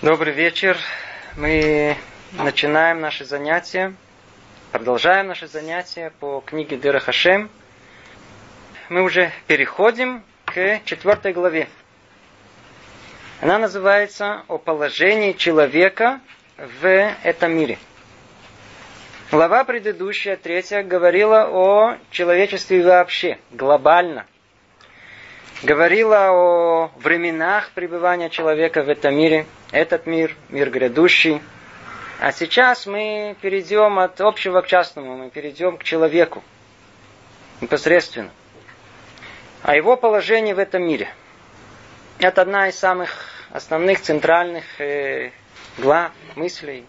[0.00, 0.78] Добрый вечер.
[1.36, 1.96] Мы
[2.34, 3.94] начинаем наши занятия,
[4.70, 7.50] продолжаем наши занятия по книге Дыра Хашем.
[8.90, 11.66] Мы уже переходим к четвертой главе.
[13.40, 16.20] Она называется «О положении человека
[16.56, 16.86] в
[17.24, 17.76] этом мире».
[19.32, 24.26] Глава предыдущая, третья, говорила о человечестве вообще, глобально–
[25.62, 29.46] говорила о временах пребывания человека в этом мире.
[29.72, 31.42] Этот мир, мир грядущий.
[32.20, 36.42] А сейчас мы перейдем от общего к частному, мы перейдем к человеку
[37.60, 38.30] непосредственно.
[39.62, 41.08] А его положение в этом мире.
[42.18, 43.10] Это одна из самых
[43.50, 45.30] основных центральных э,
[45.78, 46.86] глав, мыслей,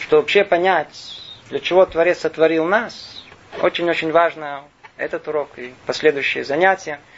[0.00, 3.24] что вообще понять, для чего Творец сотворил нас.
[3.62, 4.64] Очень-очень важно
[4.98, 7.00] этот урок и последующие занятия–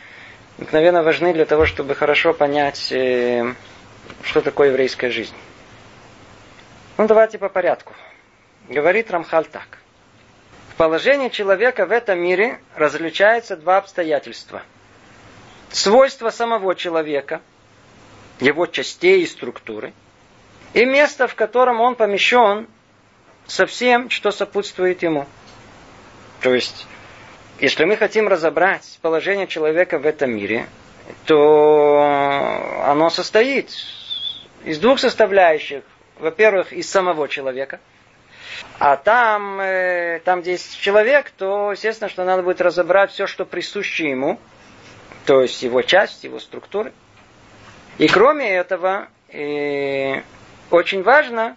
[0.61, 3.55] мгновенно важны для того, чтобы хорошо понять, э,
[4.23, 5.35] что такое еврейская жизнь.
[6.99, 7.95] Ну, давайте по порядку.
[8.69, 9.79] Говорит Рамхаль так.
[10.73, 14.63] В положении человека в этом мире различаются два обстоятельства.
[15.71, 17.41] Свойства самого человека,
[18.39, 19.93] его частей и структуры,
[20.75, 22.69] и место, в котором он помещен
[23.47, 25.27] со всем, что сопутствует ему.
[26.41, 26.87] То есть
[27.61, 30.67] если мы хотим разобрать положение человека в этом мире,
[31.27, 33.71] то оно состоит
[34.65, 35.83] из двух составляющих.
[36.19, 37.81] Во-первых, из самого человека.
[38.79, 43.45] А там, э, там, где есть человек, то, естественно, что надо будет разобрать все, что
[43.45, 44.39] присуще ему,
[45.27, 46.93] то есть его часть, его структуры.
[47.99, 50.23] И кроме этого, э,
[50.71, 51.57] очень важно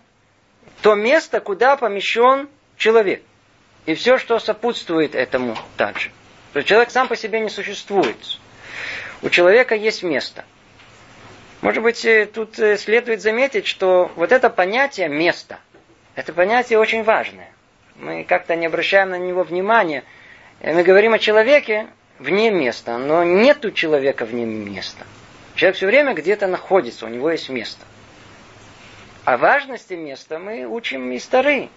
[0.81, 3.21] то место, куда помещен человек–
[3.85, 6.09] и все, что сопутствует этому также.
[6.53, 8.17] То есть человек сам по себе не существует.
[9.21, 10.45] У человека есть место.
[11.61, 15.59] Может быть, э, тут э, следует заметить, что вот это понятие места,
[16.13, 17.49] это понятие очень важное.
[17.95, 20.03] Мы как-то не обращаем на него внимания.
[20.59, 21.87] Э, мы говорим о человеке
[22.19, 25.05] вне места, но нет у человека вне места.
[25.55, 27.85] Человек все время где-то находится, у него есть место.
[29.23, 31.69] О важности места мы учим и старые.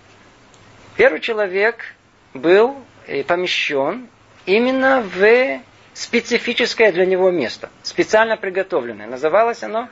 [0.96, 1.94] Первый человек
[2.36, 2.76] был
[3.06, 4.08] э, помещен
[4.44, 5.60] именно в
[5.94, 9.06] специфическое для него место, специально приготовленное.
[9.06, 9.88] Называлось оно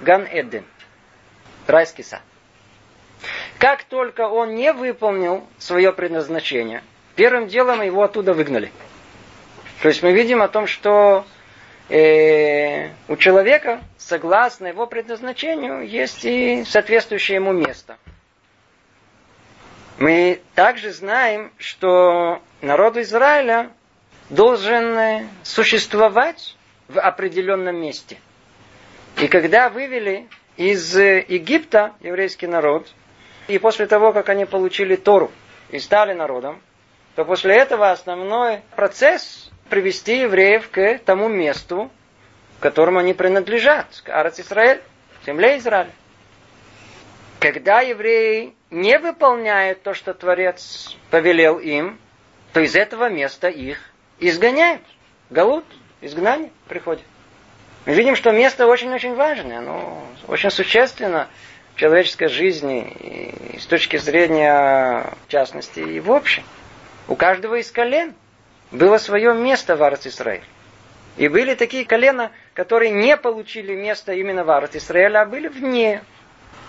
[0.00, 0.64] Ган-Эден,
[1.66, 2.20] райский сад.
[3.58, 6.82] Как только он не выполнил свое предназначение,
[7.14, 8.70] первым делом его оттуда выгнали.
[9.82, 11.24] То есть мы видим о том, что
[11.88, 17.96] э, у человека, согласно его предназначению, есть и соответствующее ему место–
[19.98, 23.70] мы также знаем, что народ Израиля
[24.30, 26.56] должен существовать
[26.88, 28.18] в определенном месте.
[29.18, 32.86] И когда вывели из Египта еврейский народ,
[33.48, 35.30] и после того, как они получили Тору
[35.70, 36.60] и стали народом,
[37.14, 41.90] то после этого основной процесс привести евреев к тому месту,
[42.60, 44.82] которому они принадлежат, к Арец Израиль,
[45.24, 45.90] земле Израиля.
[47.40, 51.98] Когда евреи не выполняют то, что Творец повелел им,
[52.52, 53.78] то из этого места их
[54.18, 54.82] изгоняют.
[55.30, 55.64] Галут,
[56.00, 57.04] изгнание приходит.
[57.84, 61.28] Мы видим, что место очень-очень важное, оно очень существенно
[61.74, 62.88] в человеческой жизни,
[63.54, 66.42] и с точки зрения, в частности, и в общем.
[67.06, 68.14] У каждого из колен
[68.72, 70.42] было свое место в Арц Исраиль.
[71.16, 76.02] И были такие колена, которые не получили место именно в Арц Исраиля, а были вне.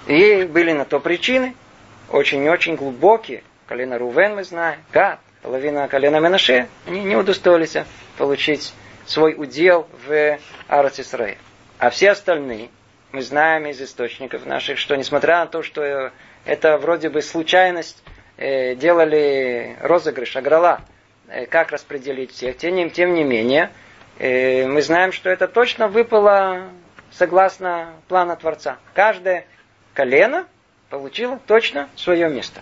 [0.05, 1.55] И были на то причины–
[2.11, 3.43] очень-очень глубокие.
[3.67, 7.75] Колено Рувен мы знаем, Гад, половина колена Менаше, они не удостоились
[8.17, 8.73] получить
[9.05, 10.37] свой удел в
[10.67, 11.37] Арц Исраиль.
[11.79, 12.69] А все остальные,
[13.11, 16.11] мы знаем из источников наших, что несмотря на то, что
[16.45, 18.03] это вроде бы случайность,
[18.37, 20.81] э, делали розыгрыш, аграла,
[21.27, 23.71] э, как распределить всех, тем тем не менее,
[24.17, 26.69] э, мы знаем, что это точно выпало
[27.11, 28.77] согласно плана Творца.
[28.93, 29.45] Каждое
[29.93, 30.47] колено
[30.89, 32.61] получила точно свое место.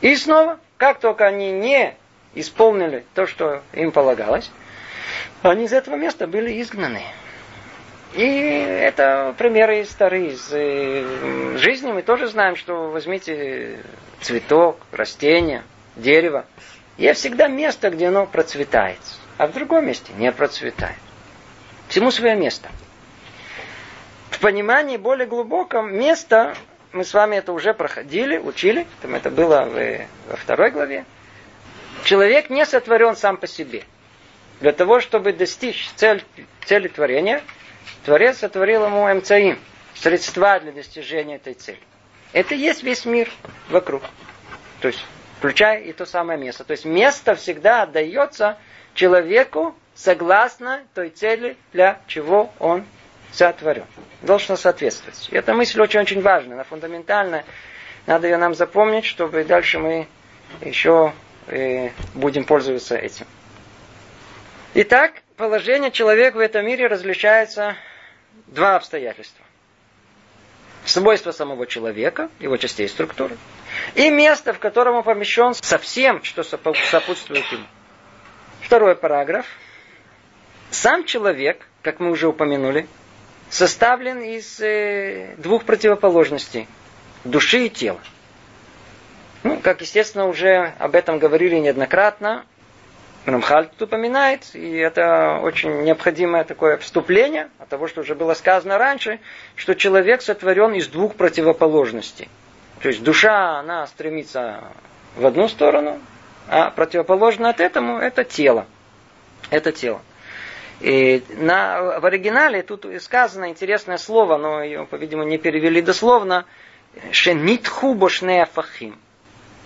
[0.00, 1.94] И снова, как только они не
[2.34, 4.50] исполнили то, что им полагалось,
[5.42, 7.02] они из этого места были изгнаны.
[8.14, 11.92] И это примеры старые из э, жизни.
[11.92, 13.78] Мы тоже знаем, что возьмите
[14.20, 15.62] цветок, растение,
[15.96, 16.44] дерево.
[16.98, 18.98] Есть всегда место, где оно процветает,
[19.38, 20.98] а в другом месте не процветает.
[21.88, 22.68] Всему свое место.
[24.30, 26.54] В понимании более глубоком место
[26.92, 31.04] мы с вами это уже проходили, учили, там это было в, во второй главе.
[32.04, 33.84] Человек не сотворен сам по себе.
[34.60, 36.24] Для того, чтобы достичь цель,
[36.66, 37.42] цели творения,
[38.04, 39.56] Творец сотворил ему МЦИ,
[39.94, 41.78] средства для достижения этой цели.
[42.32, 43.30] Это есть весь мир
[43.68, 44.02] вокруг.
[44.80, 45.04] То есть,
[45.38, 46.64] включая и то самое место.
[46.64, 48.58] То есть, место всегда отдается
[48.94, 52.84] человеку согласно той цели, для чего он
[53.32, 53.84] сотворен.
[54.20, 55.28] Должно соответствовать.
[55.30, 57.44] И эта мысль очень-очень важна, она фундаментальная.
[58.06, 60.06] Надо ее нам запомнить, чтобы дальше мы
[60.60, 61.12] еще
[61.46, 63.26] э, будем пользоваться этим.
[64.74, 67.76] Итак, положение человека в этом мире различается
[68.46, 69.44] два обстоятельства.
[70.84, 73.36] Свойства самого человека, его частей структуры,
[73.94, 77.66] и место, в котором он помещен со всем, что сопутствует ему.
[78.62, 79.46] Второй параграф.
[80.70, 82.88] Сам человек, как мы уже упомянули,
[83.52, 86.66] составлен из э, двух противоположностей–
[87.24, 88.00] души и тела.
[89.42, 92.46] Ну, как, естественно, уже об этом говорили неоднократно,
[93.26, 98.78] Рамхаль тут упоминает, и это очень необходимое такое вступление от того, что уже было сказано
[98.78, 99.20] раньше,
[99.54, 102.28] что человек сотворен из двух противоположностей.
[102.80, 104.64] То есть душа, она стремится
[105.14, 106.00] в одну сторону,
[106.48, 108.66] а противоположно от этому это тело.
[109.50, 110.00] Это тело.
[110.82, 116.44] И на, в оригинале тут сказано интересное слово, но ее, по-видимому, не перевели дословно,
[117.12, 118.98] что нитхубо шнеафахим.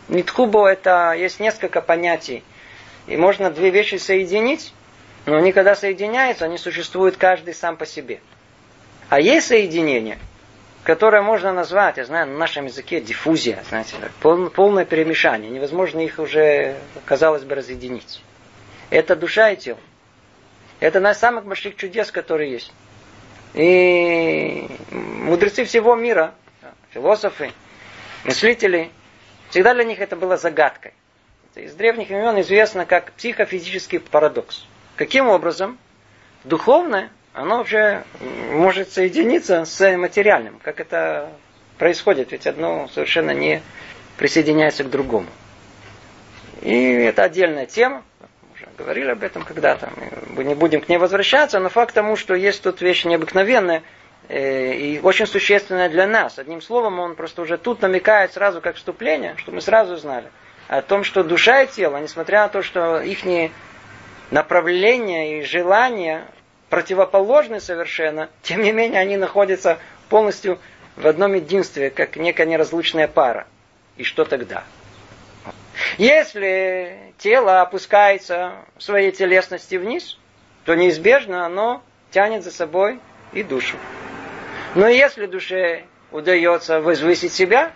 [0.08, 2.44] Нитхубо это есть несколько понятий.
[3.06, 4.74] И можно две вещи соединить,
[5.24, 8.20] но они когда соединяются, они существуют каждый сам по себе.
[9.08, 10.18] А есть соединение,
[10.82, 15.50] которое можно назвать, я знаю, на нашем языке диффузия, знаете, пол, полное перемешание.
[15.50, 16.76] Невозможно их уже,
[17.06, 18.22] казалось бы, разъединить.
[18.90, 19.78] Это душа и тело.
[20.80, 22.72] Это одна из самых больших чудес, которые есть.
[23.54, 26.34] И мудрецы всего мира,
[26.90, 27.52] философы,
[28.24, 28.90] мыслители,
[29.50, 30.92] всегда для них это было загадкой.
[31.54, 34.66] Из древних времен известно как психофизический парадокс.
[34.96, 35.78] Каким образом
[36.44, 38.04] духовное, оно вообще
[38.52, 40.58] может соединиться с материальным.
[40.62, 41.32] Как это
[41.78, 43.62] происходит, ведь одно совершенно не
[44.18, 45.28] присоединяется к другому.
[46.60, 48.02] И это отдельная тема
[48.76, 49.90] говорили об этом когда-то,
[50.28, 53.82] мы не будем к ней возвращаться, но факт тому, что есть тут вещь необыкновенная
[54.28, 56.38] э, и очень существенная для нас.
[56.38, 60.30] Одним словом, он просто уже тут намекает сразу как вступление, что мы сразу знали
[60.68, 63.20] о том, что душа и тело, несмотря на то, что их
[64.30, 66.26] направления и желания
[66.68, 69.78] противоположны совершенно, тем не менее они находятся
[70.08, 70.58] полностью
[70.96, 73.46] в одном единстве, как некая неразлучная пара.
[73.96, 74.64] И что тогда?
[75.98, 80.18] Если тело опускается в своей телесности вниз,
[80.64, 83.00] то неизбежно оно тянет за собой
[83.32, 83.76] и душу.
[84.74, 87.72] Но если душе удается возвысить себя,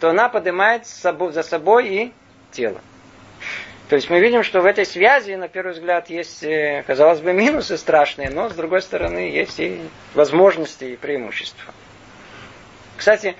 [0.00, 2.12] то она поднимает за собой и
[2.50, 2.80] тело.
[3.88, 7.32] То есть мы видим, что в этой связи, на первый взгляд, есть, э, казалось бы,
[7.32, 9.80] минусы страшные, но с другой стороны есть и
[10.14, 11.74] возможности и преимущества.
[12.96, 13.36] Кстати,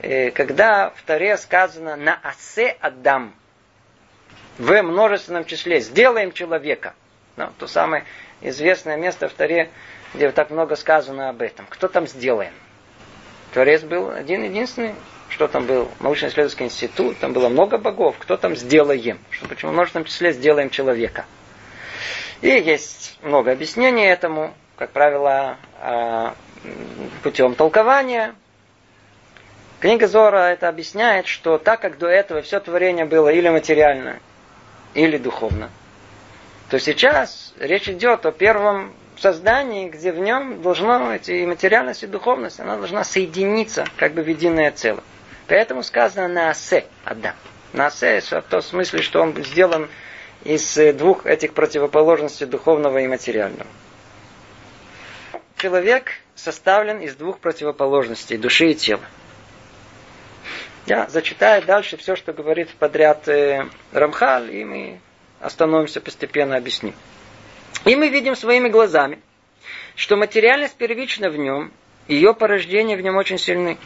[0.00, 3.34] э, когда в Таре сказано «на асе Адам»,
[4.58, 5.80] в множественном числе.
[5.80, 6.94] Сделаем человека.
[7.36, 8.04] Ну, то самое
[8.40, 9.70] известное место в Таре,
[10.14, 11.66] где так много сказано об этом.
[11.68, 12.52] Кто там сделаем?
[13.52, 14.94] Творец был один единственный.
[15.28, 15.88] Что там был?
[16.00, 17.18] Научно-исследовательский институт.
[17.18, 18.16] Там было много богов.
[18.18, 19.18] Кто там сделаем?
[19.30, 21.24] Что, почему в множественном числе сделаем человека?
[22.42, 24.52] И есть много объяснений этому.
[24.76, 26.34] Как правило, а,
[27.22, 28.34] путем толкования.
[29.80, 34.20] Книга Зора это объясняет, что так как до этого все творение было или материально,
[34.94, 35.70] или духовно,
[36.70, 42.60] то сейчас речь идет о первом создании, где в нем должно эти материальность и духовность,
[42.60, 45.04] она должна соединиться как бы в единое целое.
[45.48, 47.34] Поэтому сказано на асе Адам.
[47.72, 49.88] На асе в том смысле, что он сделан
[50.44, 53.66] из двух этих противоположностей духовного и материального.
[55.56, 59.04] Человек составлен из двух противоположностей души и тела.
[60.86, 65.00] Я зачитаю дальше все, что говорит подряд э, Рамхаль, и мы
[65.40, 66.94] остановимся постепенно, объясним.
[67.84, 69.20] И мы видим своими глазами,
[69.94, 71.72] что материальность первична в нем,
[72.08, 73.78] ее порождение в нем очень сильны.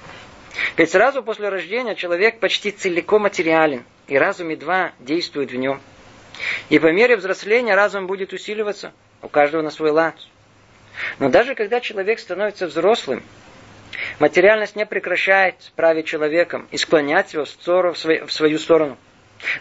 [0.79, 5.81] Ведь сразу после рождения человек почти целиком материален, и разум едва действует в нем.
[6.71, 10.15] И по мере взросления разум будет усиливаться, у каждого на свой лад.
[11.19, 13.23] Но даже когда человек становится взрослым,
[14.19, 18.97] Материальность не прекращает править человеком и склонять его в свою сторону.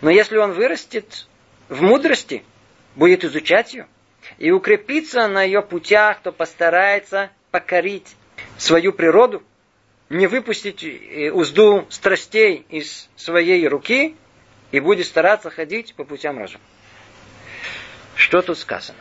[0.02, 1.28] Но если он вырастет
[1.68, 2.44] в мудрости,
[2.96, 3.88] будет изучать ее
[4.38, 8.16] и укрепиться на ее путях, то постарается покорить
[8.58, 9.44] свою природу,
[10.10, 14.16] не выпустить э, узду страстей из своей руки
[14.72, 16.64] и будет стараться ходить по путям разума.
[18.16, 19.00] Что тут сказано?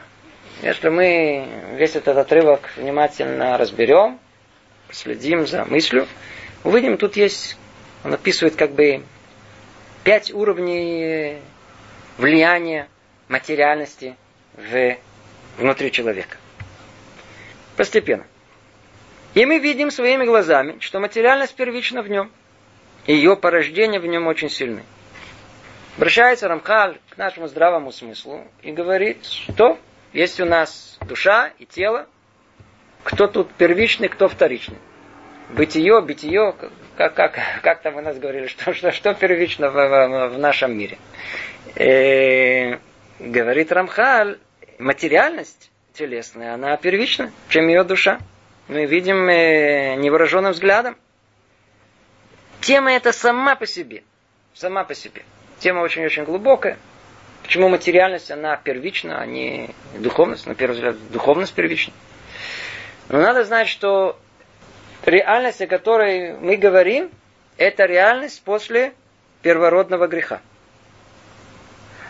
[0.62, 1.46] Если мы
[1.76, 4.18] весь этот отрывок внимательно разберем,
[4.94, 6.06] следим за мыслью,
[6.62, 7.56] увидим, тут есть,
[8.04, 9.02] он описывает как бы
[10.04, 11.38] пять уровней
[12.18, 12.88] влияния
[13.28, 14.16] материальности
[14.54, 14.96] в,
[15.58, 16.36] внутри человека.
[17.76, 18.26] Постепенно.
[19.34, 22.30] И мы видим своими глазами, что материальность первична в нем.
[23.06, 24.84] И ее порождение в нем очень сильны.
[25.96, 29.78] Обращается Рамхаль к нашему здравому смыслу и говорит, что
[30.12, 32.06] есть у нас душа и тело,
[33.04, 34.78] кто тут первичный, кто вторичный.
[35.50, 36.54] Бытие, битие,
[36.96, 40.76] как, как, как там у нас говорили, что, что, что первично в, в, в нашем
[40.76, 40.98] мире.
[41.76, 42.78] Э,
[43.20, 44.38] говорит Рамхаль,
[44.78, 48.18] материальность телесная, она первична, чем ее душа.
[48.68, 50.96] Мы видим э, невооруженным взглядом.
[52.60, 54.02] Тема эта сама по себе.
[54.54, 55.22] Сама по себе.
[55.58, 56.78] Тема очень-очень глубокая.
[57.42, 59.68] Почему материальность, она первична, а не
[59.98, 60.46] духовность?
[60.46, 61.92] На первый взгляд, духовность первична.
[63.08, 64.18] Но надо знать, что
[65.04, 67.10] реальность, о которой мы говорим,
[67.56, 68.94] это реальность после
[69.42, 70.40] первородного греха.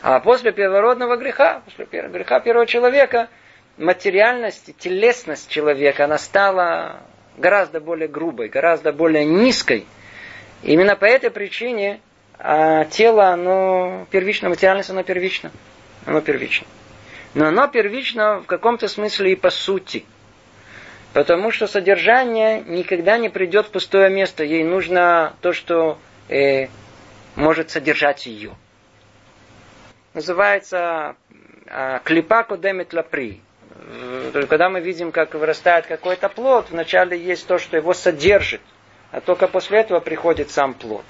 [0.03, 3.29] А после первородного греха, после греха первого человека,
[3.79, 7.01] материальность, телесность человека, она стала
[7.37, 9.87] гораздо более грубой, гораздо более низкой.
[10.63, 12.01] Именно по этой причине
[12.39, 15.51] а тело, оно первично, материальность, оно первично.
[16.05, 16.67] Оно первично.
[17.35, 20.05] Но оно первично в каком-то смысле и по сути.
[21.15, 24.43] Потому что содержание никогда не придет в пустое место.
[24.43, 25.97] Ей нужно то, что
[26.29, 26.67] э,
[27.37, 28.55] может содержать ее.
[30.13, 31.15] Называется
[31.67, 33.41] э, клипа кодемит лапри.
[34.49, 38.63] Когда мы видим, как вырастает какой-то плод, вначале есть то, что его содержит,
[39.13, 41.05] а только после этого приходит сам плод.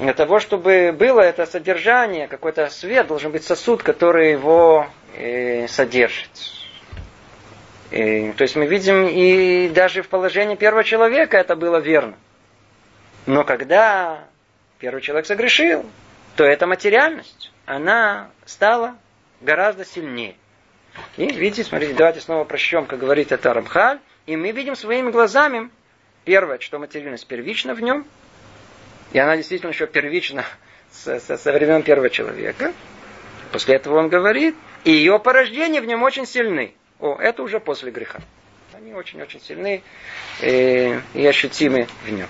[0.00, 6.61] Для того, чтобы было это содержание, какой-то свет, должен быть сосуд, который его э, содержит.
[7.92, 12.14] И, то есть мы видим, и даже в положении первого человека это было верно.
[13.26, 14.24] Но когда
[14.78, 15.84] первый человек согрешил,
[16.34, 18.96] то эта материальность, она стала
[19.42, 20.36] гораздо сильнее.
[21.18, 23.98] И видите, смотрите, давайте снова прочтем, как говорит это Рамхаль.
[24.24, 25.68] И мы видим своими глазами,
[26.24, 28.06] первое, что материальность первична в нем,
[29.12, 30.46] и она действительно еще первична
[30.90, 32.72] со, со, со времен первого человека.
[33.52, 36.74] После этого он говорит, и ее порождения в нем очень сильны.
[37.02, 38.20] О, это уже после греха.
[38.72, 39.82] Они очень-очень сильны
[40.40, 42.28] э, и ощутимы в нем.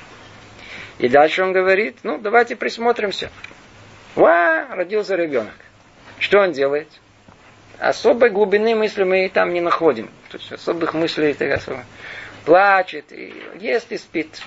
[0.98, 3.30] И дальше он говорит, ну, давайте присмотримся.
[4.14, 5.54] Ва, родился ребенок.
[6.18, 6.88] Что он делает?
[7.78, 10.08] Особой глубины мысли мы там не находим.
[10.30, 11.84] То есть особых мыслей так особо.
[12.46, 14.40] Плачет, и ест и спит.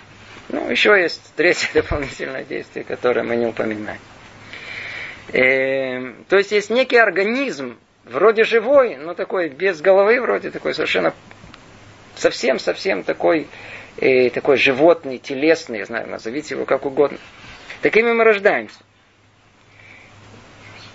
[0.49, 4.01] Ну, еще есть третье дополнительное действие, которое мы не упоминаем.
[5.33, 11.13] Э, то есть есть некий организм, вроде живой, но такой без головы, вроде такой совершенно
[12.15, 13.47] совсем-совсем такой,
[13.97, 17.17] э, такой животный, телесный, я знаю, назовите его как угодно.
[17.81, 18.79] Такими мы рождаемся.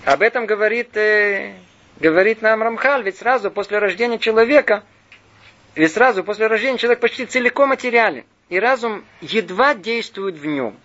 [0.05, 1.52] Об этом говорит, э,
[1.99, 4.83] говорит нам Рамхаль, ведь сразу после рождения человека,
[5.75, 10.76] ведь сразу после рождения человек почти целиком материален и разум едва действует в нем.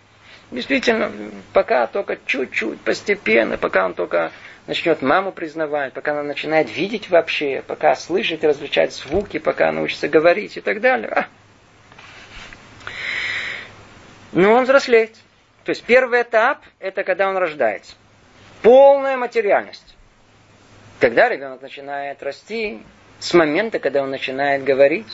[0.51, 1.11] Действительно,
[1.53, 4.31] пока только чуть-чуть, постепенно, пока он только
[4.67, 10.07] начнет маму признавать, пока она начинает видеть вообще, пока слышит и различает звуки, пока научится
[10.07, 11.09] говорить и так далее.
[11.09, 11.27] А.
[14.31, 15.15] Но он взрослеет.
[15.63, 17.93] То есть первый этап– это когда он рождается.
[18.61, 19.95] Полная материальность.
[20.99, 22.81] Когда ребенок начинает расти,
[23.19, 25.07] с момента, когда он начинает говорить,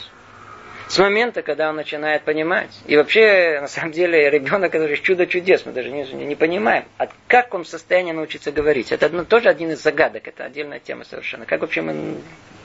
[0.92, 2.70] с момента, когда он начинает понимать.
[2.86, 6.84] И вообще, на самом деле, ребенок же чудо чудес, мы даже не, не понимаем.
[6.98, 8.92] А как он в состоянии научиться говорить?
[8.92, 11.46] Это одно, тоже один из загадок, это отдельная тема совершенно.
[11.46, 12.18] Как вообще мы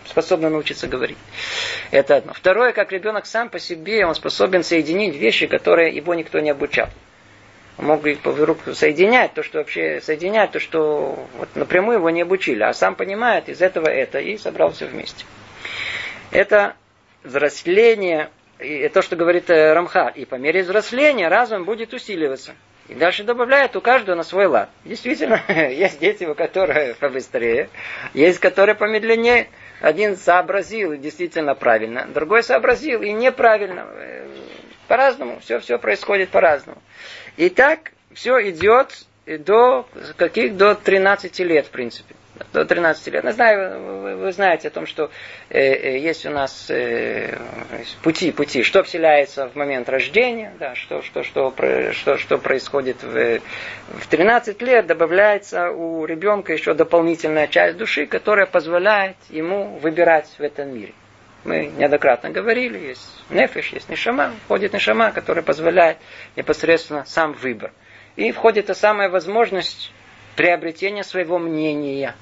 [0.07, 1.19] способны научиться говорить?
[1.93, 2.33] Это одно.
[2.33, 6.89] Второе, как ребенок сам по себе, он способен соединить вещи, которые его никто не обучал.
[7.79, 12.65] Он мог вдруг соединять то, что вообще соединять, то, что вот напрямую его не обучили,
[12.65, 15.25] а сам понимает из этого это и собрался вместе.
[16.33, 16.75] Это
[17.27, 22.55] взросление, и то, что говорит э, Рамха, и по мере взросления разум будет усиливаться.
[22.89, 24.71] И дальше добавляет у каждого на свой лад.
[24.85, 27.69] Действительно, есть дети, у которых побыстрее,
[28.15, 29.49] есть которые помедленнее.
[29.81, 33.87] Один сообразил действительно правильно, другой сообразил и неправильно.
[33.91, 34.29] Э,
[34.89, 36.81] по-разному, все, все происходит по-разному.
[37.37, 40.57] И так все идет до каких?
[40.57, 42.15] До 13 лет, в принципе
[42.53, 43.25] до 13 лет.
[43.25, 45.11] Я знаю, вы, вы знаете о том, что
[45.49, 47.39] э, э, есть у нас э,
[48.03, 51.53] пути, пути, что вселяется в момент рождения, да, что, что, что,
[51.93, 53.41] что, что происходит в,
[53.89, 60.43] в 13 лет, добавляется у ребенка еще дополнительная часть души, которая позволяет ему выбирать в
[60.43, 60.93] этом мире.
[61.45, 65.99] мы неоднократно говорили, есть нефиш, есть нишама, входит нишама, которая позволяет
[66.37, 67.73] непосредственно сам выбор.
[68.17, 69.93] И входит та самая возможность
[70.37, 72.15] приобретения своего мнения.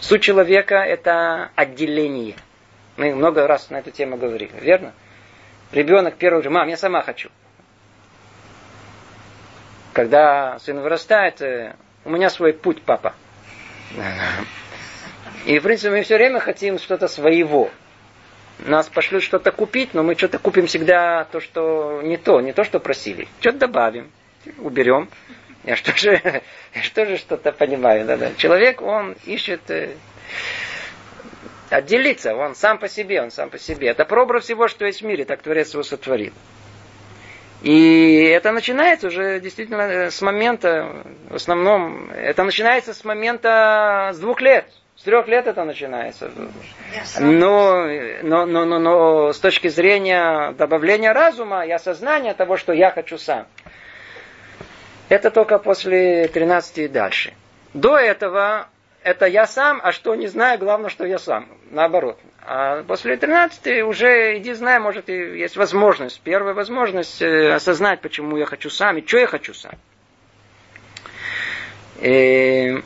[0.00, 2.36] Суть человека– это отделение.
[2.96, 4.92] Мы много раз на эту тему говорили, верно?
[5.72, 7.30] Ребенок первый говорит, мам, я сама хочу.
[9.92, 13.14] Когда сын вырастает, э, у меня свой путь, папа.
[15.44, 17.70] И, в принципе, мы все время хотим что-то своего.
[18.60, 22.64] Нас пошлют что-то купить, но мы что-то купим всегда то, что не то, не то,
[22.64, 23.28] что просили.
[23.40, 24.10] Что-то добавим,
[24.58, 25.08] уберем.
[25.70, 26.42] Я что же,
[26.82, 28.04] что же что-то понимаю.
[28.04, 28.34] Да, да.
[28.36, 29.94] Человек, он ищет э,
[31.68, 33.86] отделиться, он сам по себе, он сам по себе.
[33.86, 36.32] Это прообраз всего, что есть в мире, так Творец его сотворил.
[37.62, 44.18] И это начинается уже действительно э, с момента, в основном, это начинается с момента с
[44.18, 44.66] двух лет.
[44.96, 46.32] С трех лет это начинается.
[47.20, 47.86] Но,
[48.22, 53.18] но, но, но, но с точки зрения добавления разума и осознания того, что я хочу
[53.18, 53.46] сам.
[55.10, 57.34] Это только после 13 и дальше.
[57.74, 58.68] До этого
[59.02, 61.48] это я сам, а что не знаю, главное, что я сам.
[61.70, 62.16] Наоборот.
[62.46, 68.36] А после 13 уже иди знай, может, и есть возможность, первая возможность э, осознать, почему
[68.36, 69.72] я хочу сам и что я хочу сам.
[71.98, 72.80] И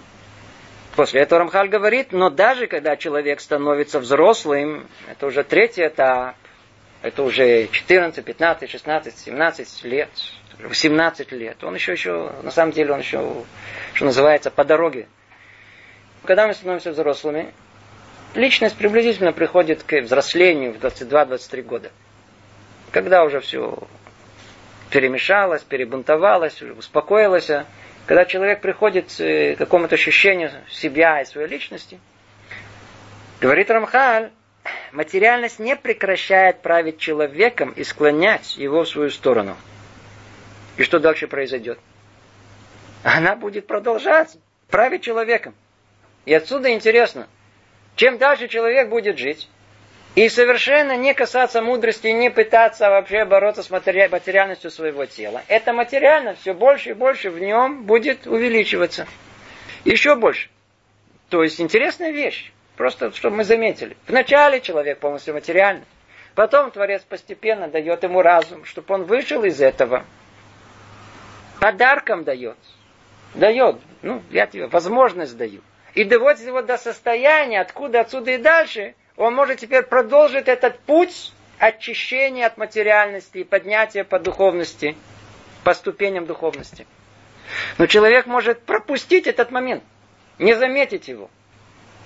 [0.96, 6.36] после этого Рамхаль говорит, но даже когда человек становится взрослым, это уже третий этап,
[7.04, 10.08] это уже 14, 15, 16, 17 лет,
[10.58, 13.44] 18 лет, он еще, еще, на самом деле, он еще,
[13.92, 15.06] что называется, по дороге.
[16.24, 17.52] Когда мы становимся взрослыми,
[18.34, 21.90] личность приблизительно приходит к взрослению в 22-23 года.
[22.90, 23.76] Когда уже все
[24.88, 27.50] перемешалось, перебунтовалось, успокоилось,
[28.06, 32.00] когда человек приходит к какому-то ощущению себя и своей личности,
[33.42, 34.30] говорит Рамхаль,
[34.92, 39.56] материальность не прекращает править человеком и склонять его в свою сторону.
[40.76, 41.78] И что дальше произойдет?
[43.02, 44.36] Она будет продолжать
[44.68, 45.54] править человеком.
[46.24, 47.28] И отсюда интересно,
[47.96, 49.48] чем дальше человек будет жить,
[50.14, 54.06] и совершенно не касаться мудрости, не пытаться вообще бороться с матери...
[54.06, 55.42] материальностью своего тела.
[55.48, 59.06] Это материально все больше и больше в нем будет увеличиваться.
[59.84, 60.48] Еще больше.
[61.30, 62.53] То есть интересная вещь.
[62.76, 63.96] Просто чтобы мы заметили.
[64.08, 65.84] Вначале человек полностью материальный.
[66.34, 70.04] Потом Творец постепенно дает ему разум, чтобы он вышел из этого.
[71.60, 72.58] Подарком дает.
[73.34, 73.76] Дает.
[74.02, 75.62] Ну, я тебе возможность даю
[75.94, 81.32] и доводит его до состояния, откуда отсюда и дальше, он может теперь продолжить этот путь
[81.58, 84.96] очищения от материальности и поднятия по духовности,
[85.62, 86.86] по ступеням духовности.
[87.78, 89.84] Но человек может пропустить этот момент,
[90.38, 91.30] не заметить его.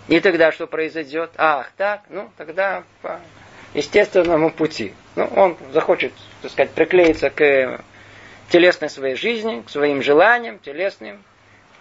[0.08, 1.30] И тогда что произойдет?
[1.36, 3.20] Ах, так, ну тогда по
[3.74, 4.94] естественному пути.
[5.16, 7.80] Ну, он захочет, так сказать, приклеиться к
[8.48, 11.22] телесной своей жизни, к своим желаниям телесным,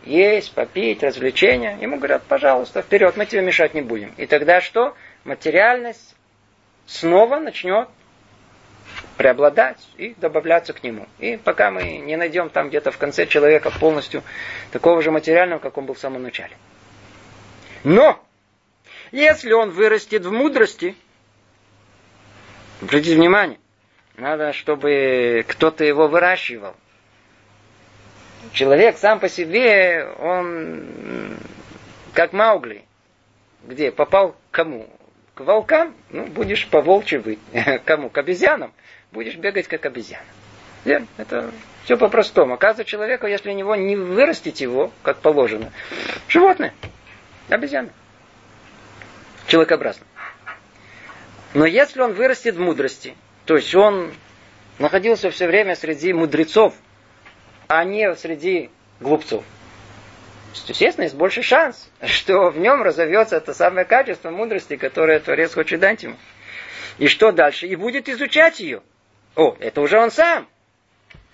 [0.03, 1.77] есть, попить, развлечения.
[1.81, 4.13] Ему говорят, пожалуйста, вперед, мы тебе мешать не будем.
[4.17, 4.95] И тогда что?
[5.23, 6.15] Материальность
[6.85, 7.87] снова начнет
[9.17, 11.07] преобладать и добавляться к нему.
[11.19, 14.23] И пока мы не найдем там где-то в конце человека полностью
[14.71, 16.55] такого же материального, как он был в самом начале.
[17.83, 18.23] Но,
[19.11, 20.95] если он вырастет в мудрости,
[22.81, 23.59] обратите внимание,
[24.15, 26.75] надо, чтобы кто-то его выращивал.
[28.53, 31.37] Человек сам по себе, он
[32.13, 32.83] как Маугли.
[33.63, 33.91] Где?
[33.91, 34.89] Попал к кому?
[35.35, 35.93] К волкам?
[36.09, 37.39] Ну, будешь по волчьи быть.
[37.85, 38.09] Кому?
[38.09, 38.73] К обезьянам?
[39.11, 40.25] Будешь бегать как обезьяна.
[40.83, 41.05] Верно?
[41.17, 41.51] Это
[41.83, 42.55] все по-простому.
[42.55, 45.71] Оказывается, человеку, если у него не вырастить его, как положено,
[46.27, 46.73] животное,
[47.49, 47.89] обезьяна.
[49.47, 50.05] Человекообразно.
[51.53, 54.13] Но если он вырастет в мудрости, то есть он
[54.79, 56.75] находился все время среди мудрецов,
[57.67, 59.43] а не среди глупцов.
[60.67, 65.79] Естественно, есть больше шанс, что в нем разовьется это самое качество мудрости, которое Творец хочет
[65.79, 66.15] дать ему.
[66.97, 67.67] И что дальше?
[67.67, 68.81] И будет изучать ее.
[69.35, 70.47] О, это уже он сам.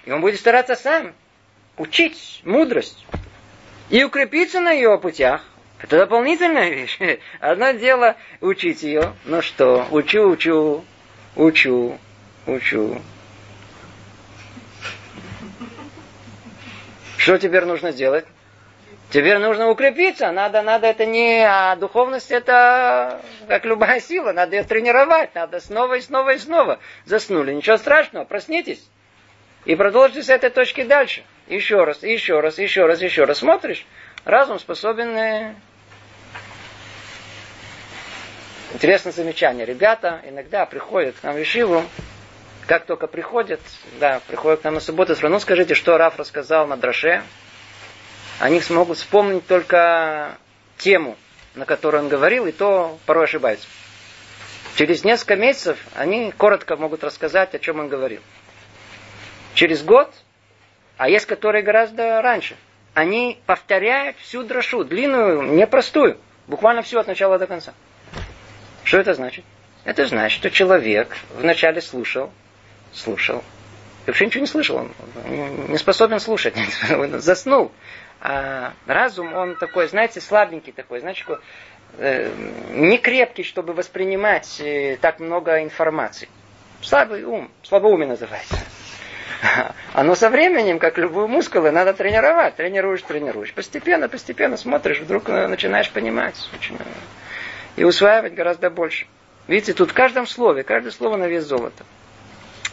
[0.06, 1.14] И он будет стараться сам
[1.78, 3.06] учить мудрость.
[3.90, 5.46] И укрепиться на ее путях.
[5.84, 6.98] Это дополнительная вещь.
[7.42, 9.14] Одно дело учить ее.
[9.26, 10.86] Ну что, учу, учу,
[11.36, 12.00] учу,
[12.46, 13.02] учу.
[17.18, 18.26] Что теперь нужно сделать?
[19.10, 20.32] Теперь нужно укрепиться.
[20.32, 21.46] Надо, надо это не...
[21.46, 24.32] А духовность это как любая сила.
[24.32, 25.36] Надо ее тренировать.
[25.36, 26.80] Надо снова и снова и снова.
[27.06, 27.54] Заснули.
[27.54, 28.24] Ничего страшного.
[28.24, 28.90] Проснитесь.
[29.66, 31.24] И продолжите с этой точки дальше.
[31.48, 33.40] Еще раз, еще раз, еще раз, еще раз.
[33.40, 33.86] Смотришь.
[34.26, 35.56] Разум способен э,
[38.74, 39.66] интересное замечание.
[39.66, 41.84] Ребята иногда приходят к нам в Ешиву,
[42.68, 43.60] как только приходят,
[44.00, 47.24] да, приходят к нам на субботу, ну скажите, что Раф рассказал на Драше,
[48.40, 50.38] они смогут вспомнить только
[50.78, 51.18] тему,
[51.56, 53.68] на которую он говорил, и то порой ошибаются.
[54.76, 58.22] Через несколько месяцев они коротко могут рассказать, о чем он говорил.
[59.54, 60.12] Через год,
[60.98, 62.56] а есть которые гораздо раньше,
[62.94, 67.74] они повторяют всю дрошу, длинную, непростую, буквально всю от начала до конца.
[68.84, 69.46] Что это значит?
[69.86, 72.32] Это значит, что человек вначале слушал,
[72.94, 73.44] слушал,
[74.06, 74.92] и вообще ничего не слышал, он
[75.70, 76.56] не способен слушать,
[77.20, 77.72] заснул.
[78.22, 81.40] А разум, он такой, знаете, слабенький такой, такой,
[81.98, 82.32] э,
[82.72, 86.30] не крепкий, чтобы воспринимать э, так много информации.
[86.82, 88.58] Слабый ум, слабоумие называется.
[89.94, 92.56] Оно со временем, как любые мускулы, надо тренировать.
[92.56, 93.54] Тренируешь, тренируешь.
[93.54, 96.36] Постепенно, постепенно смотришь, вдруг э, начинаешь понимать.
[96.54, 96.84] Э,
[97.76, 99.08] и усваивать гораздо больше.
[99.48, 101.84] Видите, тут в каждом слове, каждое слово на вес золота.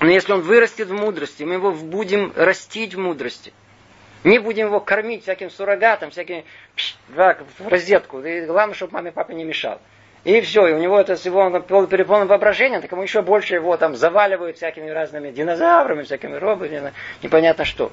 [0.01, 3.53] Но если он вырастет в мудрости, мы его будем растить в мудрости.
[4.25, 6.45] Не будем его кормить всяким суррогатом, всяким
[7.09, 8.21] да, в розетку.
[8.21, 9.81] И главное, чтобы маме и папе не мешал.
[10.25, 13.77] И все, и у него это всего он переполнен воображением, так ему еще больше его
[13.79, 17.91] там заваливают всякими разными динозаврами, всякими роботами, непонятно что.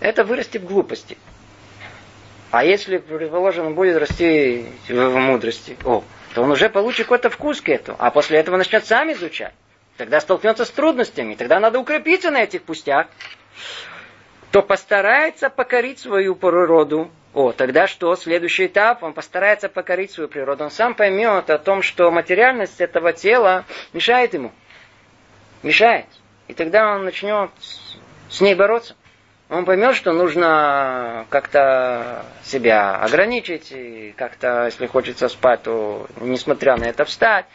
[0.00, 1.18] Это вырастет в глупости.
[2.50, 6.02] А если, предположим, он будет расти в мудрости, о,
[6.34, 7.96] то он уже получит какой-то вкус к этому.
[8.00, 9.54] А после этого начнет сам изучать.
[9.96, 11.34] Тогда столкнется с трудностями.
[11.34, 13.08] Тогда надо укрепиться на этих пустях
[14.56, 17.10] то постарается покорить свою природу.
[17.34, 18.16] О, тогда что?
[18.16, 20.64] Следующий этап, он постарается покорить свою природу.
[20.64, 24.52] Он сам поймет о том, что материальность этого тела мешает ему.
[25.62, 26.06] Мешает.
[26.48, 27.50] И тогда он начнет
[28.30, 28.96] с ней бороться.
[29.48, 36.84] Он поймет, что нужно как-то себя ограничить, и как-то, если хочется спать, то, несмотря на
[36.84, 37.46] это, встать.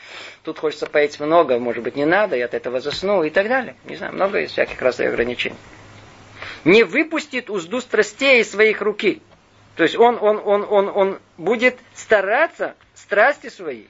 [0.43, 3.75] Тут хочется поесть много, может быть, не надо, я от этого засну и так далее.
[3.85, 5.57] Не знаю, много из всяких разных ограничений
[6.65, 9.21] не выпустит узду страстей из своих руки.
[9.75, 13.85] То есть он, он, он, он, он будет стараться, страсти свои,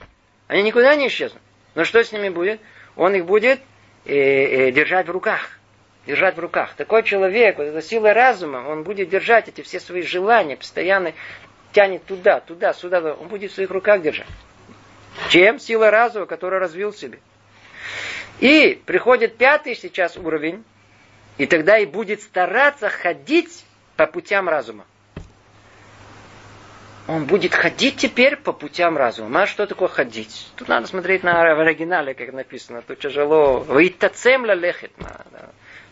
[0.48, 1.42] они никуда не исчезнут.
[1.76, 2.60] Но что с ними будет?
[2.96, 3.60] Он их будет
[4.06, 5.58] э, э, держать в руках.
[6.06, 6.74] Держать в руках.
[6.76, 11.14] Такой человек, вот эта сила разума, он будет держать эти все свои желания, постоянно
[11.74, 14.28] тянет туда, туда, сюда, он будет в своих руках держать.
[15.30, 15.60] Чем?
[15.60, 17.20] Сила разума, которую развил в себе.
[18.40, 20.64] И приходит пятый сейчас уровень,
[21.38, 24.86] и тогда и будет стараться ходить по путям разума.
[27.08, 29.44] Он будет ходить теперь по путям разума.
[29.44, 30.52] А что такое ходить?
[30.56, 32.82] Тут надо смотреть на в оригинале, как написано.
[32.82, 33.60] Тут тяжело.
[33.60, 34.92] Ваитацем лехет.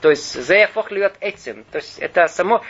[0.02, 1.64] То есть, заефох льет этим.
[1.72, 2.64] То есть, это само...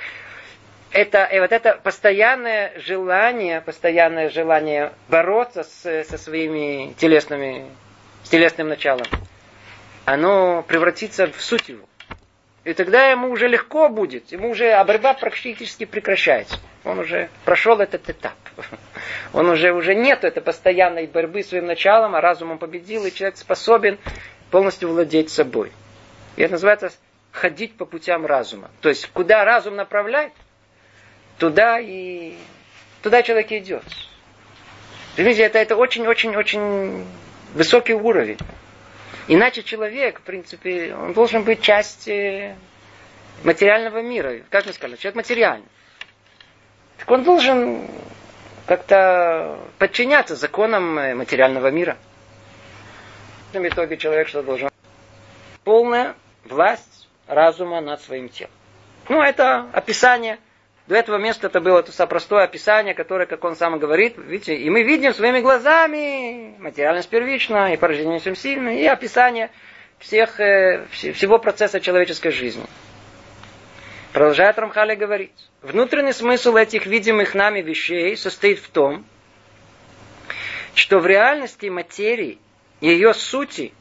[0.92, 7.68] Это, и вот это постоянное желание, постоянное желание бороться с, со своими телесными,
[8.24, 9.06] с телесным началом,
[10.06, 11.86] оно превратится в суть его.
[12.64, 16.58] И тогда ему уже легко будет, ему уже а борьба практически прекращается.
[16.84, 18.34] Он уже прошел этот этап.
[19.34, 23.98] Он уже, уже нет этой постоянной борьбы своим началом, а разумом победил, и человек способен
[24.50, 25.72] полностью владеть собой.
[26.36, 26.92] И это называется
[27.32, 28.70] ходить по путям разума.
[28.82, 30.34] То есть, куда разум направляет,
[31.38, 32.36] туда и
[33.02, 33.84] туда человек идет.
[35.18, 37.06] Видите, это, это очень-очень-очень
[37.54, 38.38] высокий уровень.
[39.28, 42.56] Иначе человек, в принципе, он должен быть частью
[43.44, 44.40] материального мира.
[44.50, 45.68] Как мы сказали, человек материальный.
[46.98, 47.88] Так он должен
[48.66, 51.98] как-то подчиняться законам материального мира.
[53.54, 54.70] В итоге человек что должен?
[55.64, 56.16] Полная
[56.46, 56.99] власть
[57.30, 58.52] разума над своим телом.
[59.08, 60.40] Ну, это описание
[60.90, 64.72] до этого места это было то простое описание, которое, как он сам говорит, видите, и
[64.72, 69.52] мы видим своими глазами, материальность первична, и порождение всем сильно, и описание
[70.00, 72.66] всех, э, всего процесса человеческой жизни.
[74.14, 75.52] Продолжает Рамхали говорить.
[75.62, 79.06] Внутренний смысл этих видимых нами вещей состоит в том,
[80.74, 82.40] что в реальности материи,
[82.82, 83.74] ее сути,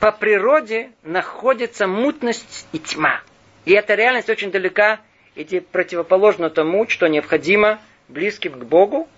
[0.00, 3.20] по природе находится мутность и тьма.
[3.66, 5.00] И эта реальность очень далека
[5.36, 9.08] эти противоположно тому, что необходимо близким к Богу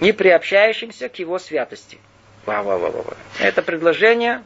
[0.00, 1.98] и приобщающимся к Его святости.
[2.44, 3.16] Ва -ва -ва -ва.
[3.40, 4.42] Это предложение,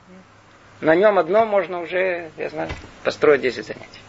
[0.81, 2.71] на нем одно можно уже, я знаю,
[3.03, 4.01] построить 10 занятий.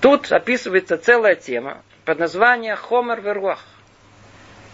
[0.00, 3.64] Тут описывается целая тема под названием Хомер Веруах.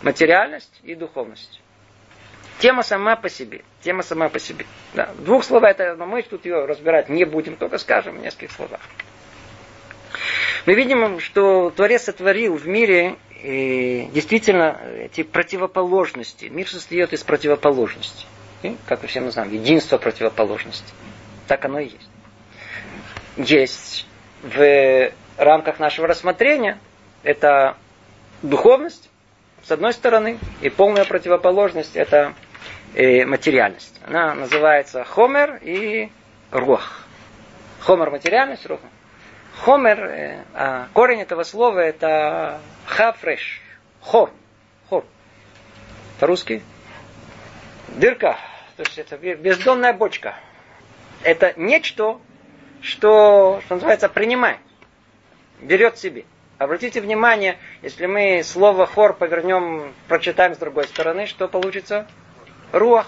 [0.03, 1.62] Материальность и духовность.
[2.63, 3.63] Тема сама по себе.
[3.81, 4.67] Тема сама по себе.
[4.95, 5.11] Да.
[5.19, 8.79] Двух словах это, но мы тут ее разбирать не будем, только скажем в нескольких словах.
[10.67, 16.45] Мы видим, что Творец сотворил в мире и, действительно эти противоположности.
[16.45, 18.29] Мир состоит из противоположностей.
[18.63, 20.95] И, как мы все мы знаем, единство противоположностей.
[21.49, 22.11] Так оно и есть.
[23.39, 24.07] Есть
[24.45, 26.79] в рамках нашего рассмотрения
[27.25, 27.77] это
[28.41, 29.11] духовность,
[29.65, 32.35] с одной стороны, и полная противоположность это
[32.95, 34.01] э, материальность.
[34.07, 36.11] Она называется хомер и
[36.51, 37.05] рух.
[37.81, 38.81] Хомер материальность, рух.
[39.61, 43.61] Хомер, э, а корень этого слова это хафреш,
[44.01, 44.31] хор,
[44.89, 45.05] хор.
[46.19, 46.63] По-русски
[47.89, 48.39] дырка,
[48.77, 50.35] то есть это бездонная бочка.
[51.23, 52.19] Это нечто,
[52.81, 54.59] что, что называется, принимает,
[55.61, 56.25] берет себе.
[56.59, 62.07] Обратите внимание, если мы слово хор повернем, прочитаем с другой стороны, что получится?
[62.73, 63.07] Руах.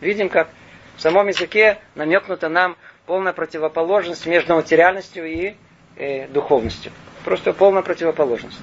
[0.00, 0.48] Видим, как
[0.96, 5.56] в самом языке намекнута нам полная противоположность между материальностью и
[5.96, 6.92] э, духовностью.
[7.24, 8.58] Просто полная противоположность.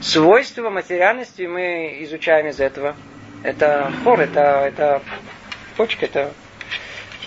[0.00, 2.96] Свойства материальности мы изучаем из этого.
[3.42, 5.02] Это хор, это, это
[5.76, 6.32] почка, это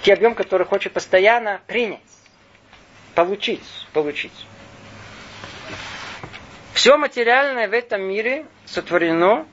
[0.01, 1.99] те объем, который хочет постоянно принять,
[3.15, 4.45] получить, получить.
[6.73, 9.47] Все материальное в этом мире сотворено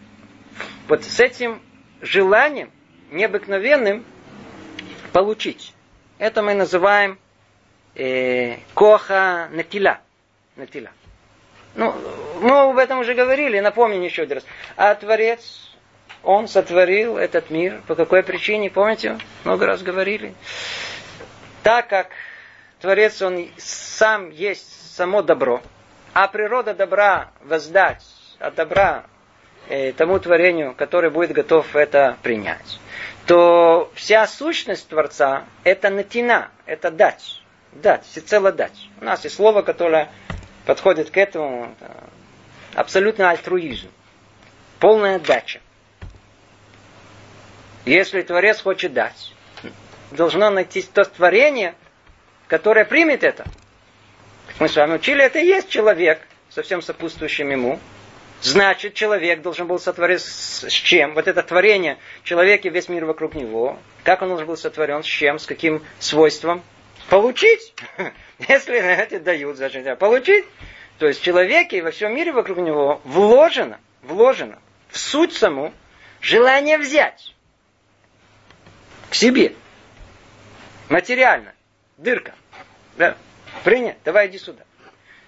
[0.88, 1.62] вот с этим
[2.02, 2.70] желанием
[3.10, 4.04] необыкновенным
[5.12, 5.72] получить.
[6.18, 7.18] Это мы называем
[7.94, 10.00] э, коха натила.
[10.56, 10.90] натила.
[11.74, 11.94] Ну,
[12.40, 14.46] мы об этом уже говорили, напомню еще один раз.
[14.76, 15.74] А Творец,
[16.22, 17.80] Он сотворил этот мир.
[17.86, 19.18] По какой причине, помните?
[19.44, 20.34] Много раз говорили.
[21.62, 22.08] Так как
[22.80, 25.62] Творец, Он сам есть само добро,
[26.12, 28.04] а природа добра воздать
[28.38, 29.04] от добра
[29.96, 32.78] тому творению, который будет готов это принять
[33.26, 37.40] то вся сущность Творца– это натина, это дать.
[37.72, 38.88] Дать, всецело дать.
[39.00, 40.10] У нас есть слово, которое
[40.66, 41.74] подходит к этому.
[42.74, 43.88] Абсолютно альтруизм.
[44.78, 45.60] Полная дача.
[47.84, 49.32] Если Творец хочет дать,
[50.10, 51.74] должно найти то творение,
[52.48, 53.44] которое примет это.
[54.58, 56.20] Мы с вами учили, это и есть человек,
[56.50, 57.78] совсем сопутствующим ему.
[58.42, 61.14] Значит, человек должен был сотворить с чем?
[61.14, 63.78] Вот это творение, человек и весь мир вокруг него.
[64.02, 65.04] Как он должен был сотворен?
[65.04, 65.38] С чем?
[65.38, 66.62] С каким свойством?
[67.08, 67.72] Получить.
[68.48, 70.44] Если это дают, зачем получить?
[70.98, 75.72] То есть человек и во всем мире вокруг него вложено, вложено в суть саму
[76.20, 77.34] желание взять
[79.08, 79.54] к себе.
[80.88, 81.54] Материально.
[81.96, 82.34] Дырка.
[82.96, 83.16] Да.
[83.62, 83.98] Принять.
[84.04, 84.64] Давай иди сюда.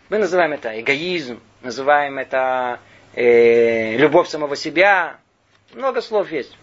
[0.09, 2.81] Мы называем это эгоизм, называем это
[3.15, 5.19] э, любовь самого себя.
[5.73, 6.57] Много слов есть.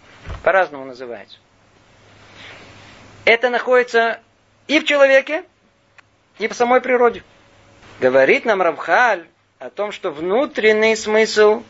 [0.43, 1.37] По-разному называется.
[3.25, 4.19] Это находится
[4.67, 5.43] и в человеке,
[6.39, 7.23] и в самой природе.
[7.99, 9.27] Говорит нам Равхаль
[9.59, 11.63] о том, что внутренний смысл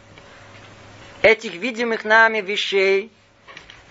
[1.22, 3.12] этих видимых нами вещей,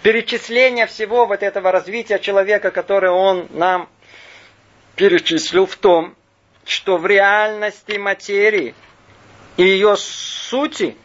[0.02, 3.88] перечисления всего вот этого развития человека, которое он нам
[4.96, 6.16] перечислил в том,
[6.64, 8.74] что в реальности материи
[9.60, 10.96] и ее сути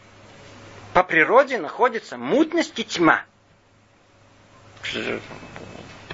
[0.94, 3.22] по природе находится мутность и тьма.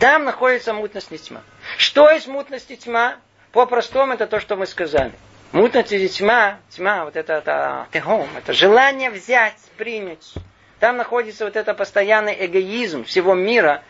[0.00, 1.42] Там находится мутность и тьма.
[1.78, 3.18] Что есть мутность и тьма?
[3.52, 5.12] По-простому это то, что мы сказали.
[5.52, 10.34] Мутность и тьма, тьма, вот это, это тегом, это желание взять, принять.
[10.80, 13.84] Там находится вот это постоянный эгоизм всего мира,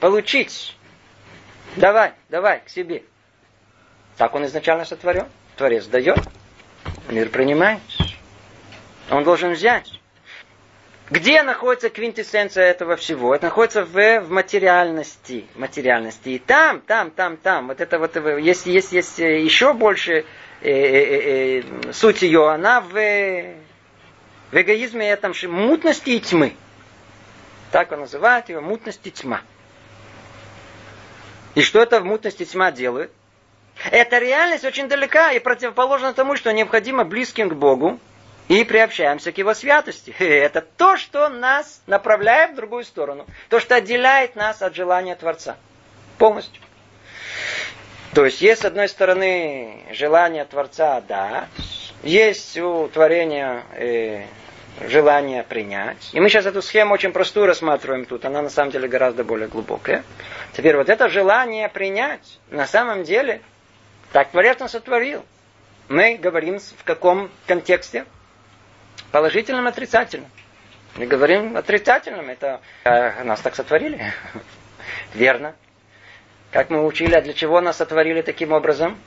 [0.00, 0.76] получить.
[1.76, 3.02] Давай, давай, к себе.
[4.18, 5.26] Так он изначально сотворен.
[5.56, 6.18] Творец дает,
[7.08, 7.80] мир принимает.
[9.10, 9.90] Он должен взять.
[11.10, 13.34] Где находится квинтэссенция этого всего?
[13.34, 15.44] Это находится в, в материальности.
[15.54, 16.30] материальности.
[16.30, 17.68] И там, там, там, там.
[17.68, 20.24] Вот это вот, есть, есть, есть еще больше
[20.62, 26.54] э, э, э, суть ее, она в, в эгоизме этом мутности и тьмы.
[27.70, 29.42] Так он называет его мутность и тьма.
[31.54, 33.10] И что это в мутности тьма делает?
[33.90, 37.98] Эта реальность очень далека и противоположна тому, что необходимо близким к Богу,
[38.48, 40.14] и приобщаемся к Его святости.
[40.18, 43.26] Это то, что нас направляет в другую сторону.
[43.48, 45.56] То, что отделяет нас от желания Творца.
[46.18, 46.62] Полностью.
[48.14, 51.48] То есть есть, с одной стороны, желание Творца да,
[52.04, 54.26] есть у творения э,
[54.88, 56.10] желание принять.
[56.12, 58.24] И мы сейчас эту схему очень простую рассматриваем тут.
[58.24, 60.04] Она на самом деле гораздо более глубокая.
[60.52, 63.40] Теперь вот это желание принять, на самом деле,
[64.14, 65.26] так Творец нас сотворил.
[65.88, 68.06] Мы говорим в каком контексте?
[69.10, 70.30] Положительном, отрицательном.
[70.94, 72.30] Мы говорим отрицательном.
[72.30, 74.00] Это э, нас так сотворили.
[75.14, 75.56] Верно.
[76.52, 79.00] Как мы учили, а для чего нас сотворили таким образом?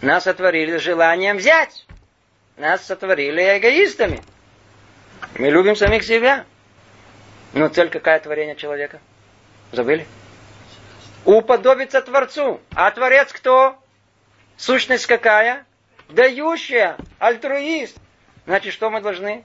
[0.00, 1.86] Нас сотворили с желанием взять.
[2.56, 4.22] Нас сотворили эгоистами.
[5.38, 6.46] Мы любим самих себя.
[7.52, 8.98] Но цель какая творение человека?
[9.70, 10.04] Забыли?
[11.24, 12.60] Уподобиться Творцу.
[12.74, 13.78] А Творец кто?
[14.56, 15.64] Сущность какая?
[16.08, 16.96] Дающая.
[17.18, 17.96] Альтруист.
[18.46, 19.44] Значит, что мы должны?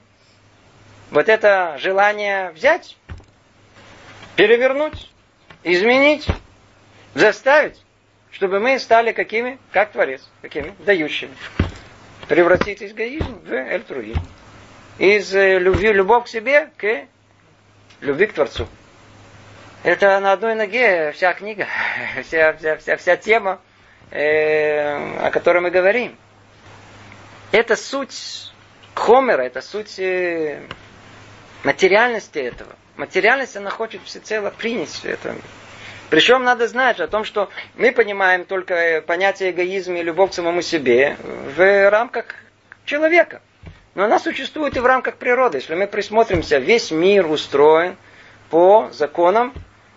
[1.10, 2.96] Вот это желание взять,
[4.36, 5.10] перевернуть,
[5.62, 6.26] изменить,
[7.14, 7.80] заставить,
[8.30, 9.58] чтобы мы стали какими?
[9.72, 10.28] Как Творец.
[10.42, 10.74] Какими?
[10.80, 11.34] Дающими.
[12.28, 14.20] Превратить эгоизм в альтруизм.
[14.98, 17.06] Из э, любви, любовь к себе к
[18.00, 18.66] любви к Творцу.
[19.84, 21.66] Это на одной ноге вся книга,
[22.22, 23.60] вся, вся, вся, вся тема,
[24.10, 26.16] э, о которой мы говорим.
[27.52, 28.52] Это суть
[28.94, 30.60] Хомера, это суть э,
[31.64, 32.74] материальности этого.
[32.96, 35.36] Материальность, она хочет всецело принять все это.
[36.10, 40.62] Причем надо знать о том, что мы понимаем только понятие эгоизма и любовь к самому
[40.62, 41.16] себе
[41.56, 42.26] в рамках
[42.84, 43.42] человека.
[43.94, 45.58] Но она существует и в рамках природы.
[45.58, 47.96] Если мы присмотримся, весь мир устроен
[48.48, 49.52] по законам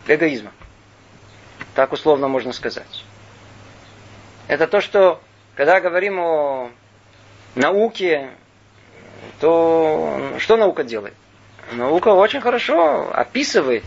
[0.08, 0.52] эгоизма.
[1.76, 3.01] Так условно можно сказать.
[4.52, 5.22] Это то, что,
[5.56, 6.72] когда говорим о
[7.56, 8.32] науке,
[9.40, 11.14] то что наука делает?
[11.72, 13.86] Наука очень хорошо описывает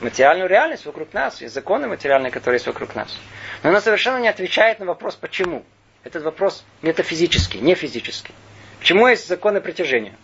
[0.00, 3.14] материальную реальность вокруг нас и законы материальные, которые есть вокруг нас.
[3.62, 5.66] Но она совершенно не отвечает на вопрос «почему?».
[6.02, 8.32] Этот вопрос метафизический, не физический.
[8.78, 10.14] Почему есть законы притяжения?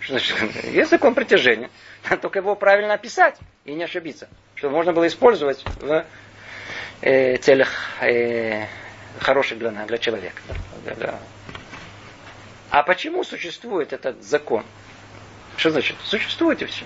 [0.72, 1.68] Есть закон притяжения.
[2.04, 4.26] Надо только его правильно описать и не ошибиться.
[4.54, 6.06] Чтобы можно было использовать в
[7.02, 7.68] э, целях
[8.00, 8.64] э,
[9.20, 10.42] хороших для, для человека.
[12.70, 14.64] А почему существует этот закон?
[15.56, 15.96] Что значит?
[16.04, 16.84] Существует и все.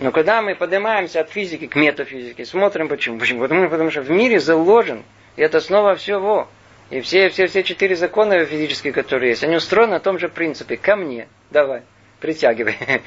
[0.00, 3.18] Но когда мы поднимаемся от физики к метафизике, смотрим почему.
[3.18, 3.40] Почему?
[3.40, 5.04] Потому, потому что в мире заложен,
[5.36, 6.48] и это основа всего.
[6.90, 10.76] И все, все, все четыре закона физические, которые есть, они устроены на том же принципе.
[10.76, 11.82] Ко мне, давай,
[12.22, 12.76] притягивай.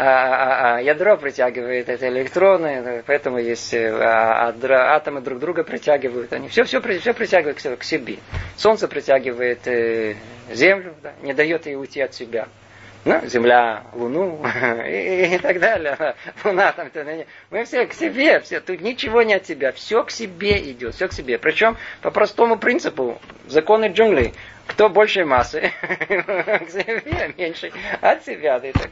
[0.00, 5.64] А, а, а ядро притягивает это электроны, поэтому есть э, а, а, атомы друг друга
[5.64, 6.32] притягивают.
[6.32, 8.18] Они все, все, все притягивают к себе.
[8.56, 10.14] Солнце притягивает э,
[10.52, 12.46] Землю, да, не дает ей уйти от себя
[13.04, 14.40] ну, Земля, Луну
[14.86, 16.14] и, и так далее.
[16.44, 16.90] Луна там,
[17.50, 21.08] мы все к себе, все, тут ничего не от тебя, все к себе идет, все
[21.08, 21.38] к себе.
[21.38, 24.34] Причем по простому принципу, законы джунглей,
[24.68, 28.60] кто больше массы, к себе меньше, от себя.
[28.60, 28.90] Ты так.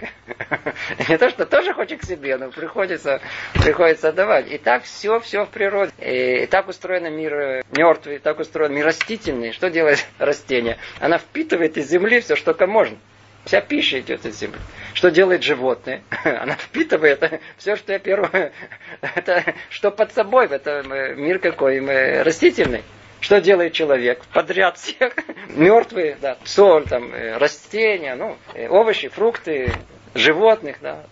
[1.09, 3.21] Не то, что тоже хочет к себе, но приходится,
[3.53, 4.51] приходится давать.
[4.51, 5.93] И так все, все в природе.
[6.01, 9.53] И так устроен мир мертвый, так устроен мир растительный.
[9.53, 10.79] Что делает растение?
[10.99, 12.97] Она впитывает из земли все, что только можно.
[13.45, 14.59] Вся пища идет из земли.
[14.95, 16.03] Что делает животное?
[16.25, 18.53] Она впитывает все, что я первое,
[19.01, 20.83] это что под собой, это
[21.17, 21.79] мир какой,
[22.23, 22.83] растительный.
[23.27, 24.25] Что делает человек?
[24.33, 25.13] Подряд всех.
[25.49, 29.73] Мертвые, да, соль, там, э, растения, ну, э, овощи, фрукты,
[30.15, 31.03] животных, да,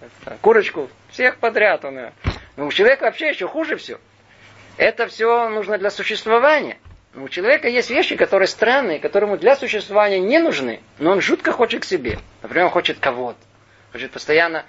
[0.41, 1.85] курочку, всех подряд.
[1.85, 2.13] Он,
[2.57, 3.99] ну, у человека вообще еще хуже все.
[4.77, 6.79] Это все нужно для существования.
[7.17, 11.83] У человека есть вещи, которые странные, которые для существования не нужны, но он жутко хочет
[11.83, 12.21] к себе.
[12.43, 13.41] Например, он хочет кого-то.
[13.91, 14.63] Хочет постоянно э,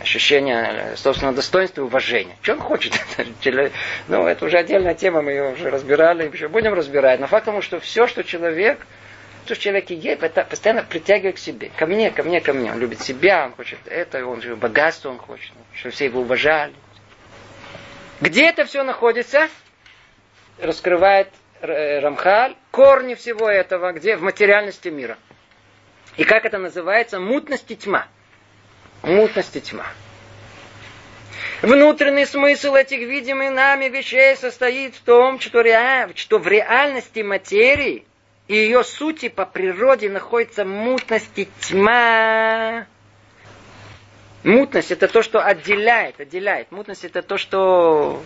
[0.00, 2.36] ощущение собственного достоинства и уважения.
[2.42, 2.92] Что он хочет?
[4.08, 7.20] ну, это уже отдельная тема, мы ее уже разбирали, еще будем разбирать.
[7.20, 8.86] Но факт тому, что все, что человек,
[9.46, 11.70] то, что человек есть, постоянно притягивает к себе.
[11.76, 12.72] Ко мне, ко мне, ко мне.
[12.72, 16.74] Он любит себя, он хочет это, он же богатство он хочет, чтобы все его уважали.
[18.20, 19.48] Где это все находится?
[20.58, 21.28] Раскрывает
[21.60, 25.16] Э, Рамхаль, корни всего этого, где в материальности мира.
[26.16, 27.18] И как это называется?
[27.18, 28.06] Мутность и тьма.
[29.06, 29.86] Мутность и тьма.
[31.62, 36.10] Внутренний смысл этих видимых нами вещей состоит в том, что, ре...
[36.16, 38.04] что в реальности материи
[38.48, 42.86] и ее сути по природе находится мутность и тьма.
[44.42, 46.72] Мутность это то, что отделяет, отделяет.
[46.72, 48.24] Мутность это то, что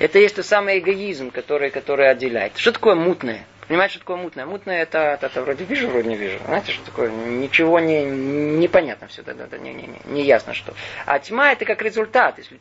[0.00, 2.58] это есть тот самый эгоизм, который, который отделяет.
[2.58, 3.46] Что такое мутное?
[3.68, 4.44] Понимаете, что такое мутное?
[4.44, 6.38] Мутное это, это, это вроде вижу, вроде не вижу.
[6.44, 7.10] Знаете, что такое?
[7.10, 10.74] Ничего не непонятно все, да, да, да, не, не, не, не ясно что.
[11.06, 12.38] А тьма это как результат.
[12.38, 12.60] Если...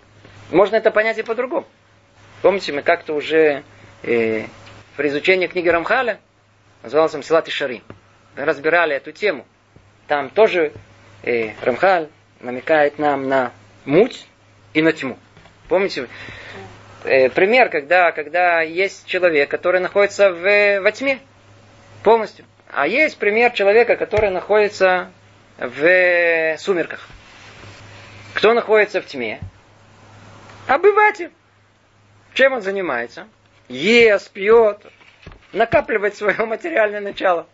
[0.51, 1.68] Можно это понять и по-другому.
[2.41, 3.64] Помните, мы как-то уже
[4.04, 4.45] э,
[4.95, 6.20] при изучении книги Рамхаля,
[6.84, 7.84] назывался Мсилат и Шари,
[8.36, 9.45] разбирали эту тему.
[10.08, 10.72] Там тоже
[11.24, 13.51] э, Рамхаль намекает нам на
[13.86, 14.28] муть
[14.74, 15.18] и на тьму.
[15.68, 16.08] Помните,
[17.04, 21.20] пример, когда, когда есть человек, который находится в, во тьме
[22.04, 22.45] полностью.
[22.72, 25.12] А есть пример человека, который находится
[25.58, 27.08] в сумерках.
[28.34, 29.39] Кто находится в тьме?
[30.68, 31.32] Обыватель.
[32.34, 33.28] Чем он занимается?
[33.70, 34.80] Ест, пьет,
[35.51, 37.47] накапливает свое материальное начало,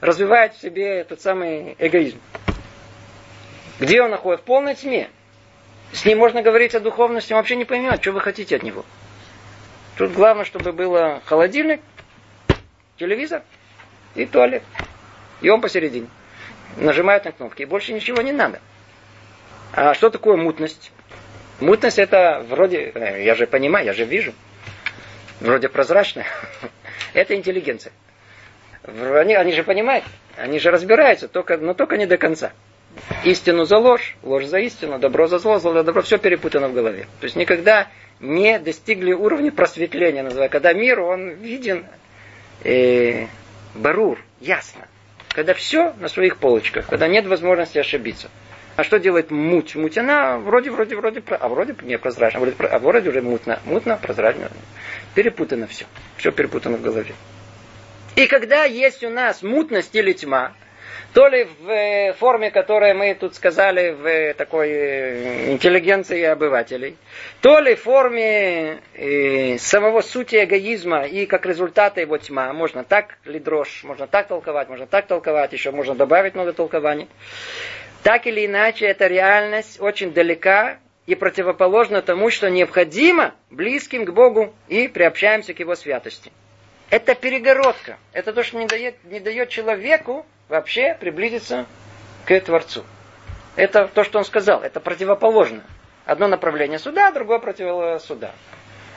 [0.00, 2.20] развивает в себе тот самый эгоизм.
[3.80, 4.42] Где он находится?
[4.42, 5.10] В полной тьме.
[5.92, 8.84] С ним можно говорить о духовности, он вообще не поймет, что вы хотите от него.
[9.96, 11.80] Тут главное, чтобы было холодильник,
[12.96, 13.42] телевизор
[14.14, 14.62] и туалет.
[15.40, 16.08] И он посередине.
[16.76, 17.62] Нажимает на кнопки.
[17.62, 18.60] И больше ничего не надо.
[19.72, 20.90] А что такое мутность?
[21.60, 24.32] Мутность это вроде, э, я же понимаю, я же вижу.
[25.40, 26.26] Вроде прозрачная.
[27.14, 27.92] это интеллигенция.
[28.82, 30.04] Они, они же понимают,
[30.36, 32.52] они же разбираются, только, но только не до конца.
[33.24, 36.74] Истину за ложь, ложь за истину, добро за зло, зло за добро, все перепутано в
[36.74, 37.06] голове.
[37.20, 37.88] То есть никогда
[38.20, 41.84] не достигли уровня просветления, называю, когда мир, он виден,
[42.62, 43.26] э,
[43.74, 44.86] барур, ясно.
[45.30, 48.30] Когда все на своих полочках, когда нет возможности ошибиться.
[48.76, 49.76] А что делает муть?
[49.76, 53.96] Муть, она вроде, вроде, вроде, а вроде не прозрачно, вроде, а вроде уже мутно, мутно,
[53.96, 54.50] прозрачно.
[55.14, 55.86] Перепутано все.
[56.16, 57.14] Все перепутано в голове.
[58.16, 60.52] И когда есть у нас мутность или тьма,
[61.14, 66.96] то ли в э, форме, которую мы тут сказали, в э, такой э, интеллигенции обывателей,
[67.40, 68.80] то ли в форме
[69.58, 72.52] самого сути эгоизма и как результата его тьма.
[72.52, 77.08] Можно так ли дрожь, можно так толковать, можно так толковать, еще можно добавить много толкований.
[78.02, 84.52] Так или иначе, эта реальность очень далека и противоположна тому, что необходимо близким к Богу
[84.66, 86.32] и приобщаемся к Его святости.
[86.90, 87.98] Это перегородка.
[88.12, 91.66] Это то, что не дает, не дает человеку вообще приблизиться
[92.24, 92.84] к Творцу.
[93.56, 94.62] Это то, что он сказал.
[94.62, 95.62] Это противоположно.
[96.06, 98.32] Одно направление сюда, другое против сюда.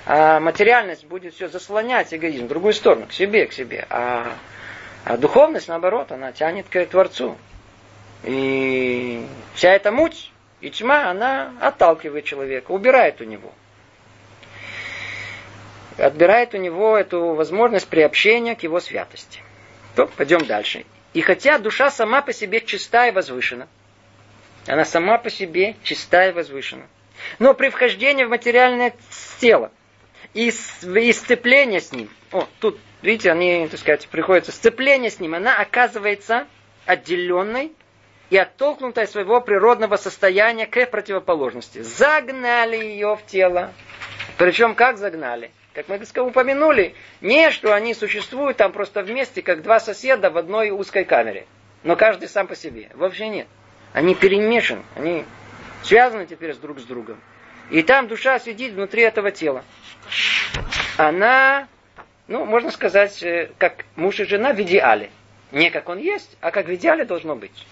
[0.06, 3.86] А материальность будет все заслонять эгоизм в другую сторону, к себе, к себе.
[3.90, 4.28] А,
[5.04, 7.38] а духовность, наоборот, она тянет к Творцу.
[8.24, 10.32] И вся эта муть
[10.62, 13.52] и тьма, она отталкивает человека, убирает у него
[15.98, 19.42] отбирает у него эту возможность приобщения к его святости.
[19.96, 20.86] То, пойдем дальше.
[21.18, 23.68] И хотя душа сама по себе чиста и возвышена,
[24.68, 26.86] она сама по себе чиста и возвышена,
[27.40, 28.94] но при вхождении в материальное
[29.40, 29.72] тело
[30.36, 35.34] и, и сцепление с ним, о, тут, видите, они, так сказать, приходится, сцепление с ним,
[35.34, 36.46] она оказывается
[36.86, 37.72] отделенной
[38.30, 41.82] и оттолкнутой от своего природного состояния к противоположности.
[41.82, 43.74] Загнали ее в тело.
[44.38, 45.50] Причем как загнали?
[45.78, 50.72] Как мы упомянули, не что они существуют там просто вместе, как два соседа в одной
[50.72, 51.46] узкой камере.
[51.84, 52.90] Но каждый сам по себе.
[52.96, 53.48] Вообще нет.
[53.94, 55.24] Они перемешаны, они
[55.84, 57.22] связаны теперь с друг с другом.
[57.70, 59.64] И там душа сидит внутри этого тела.
[60.98, 61.68] Она,
[62.28, 65.12] ну, можно сказать, э, как муж и жена в идеале.
[65.52, 67.68] Не как он есть, а как в идеале должно быть.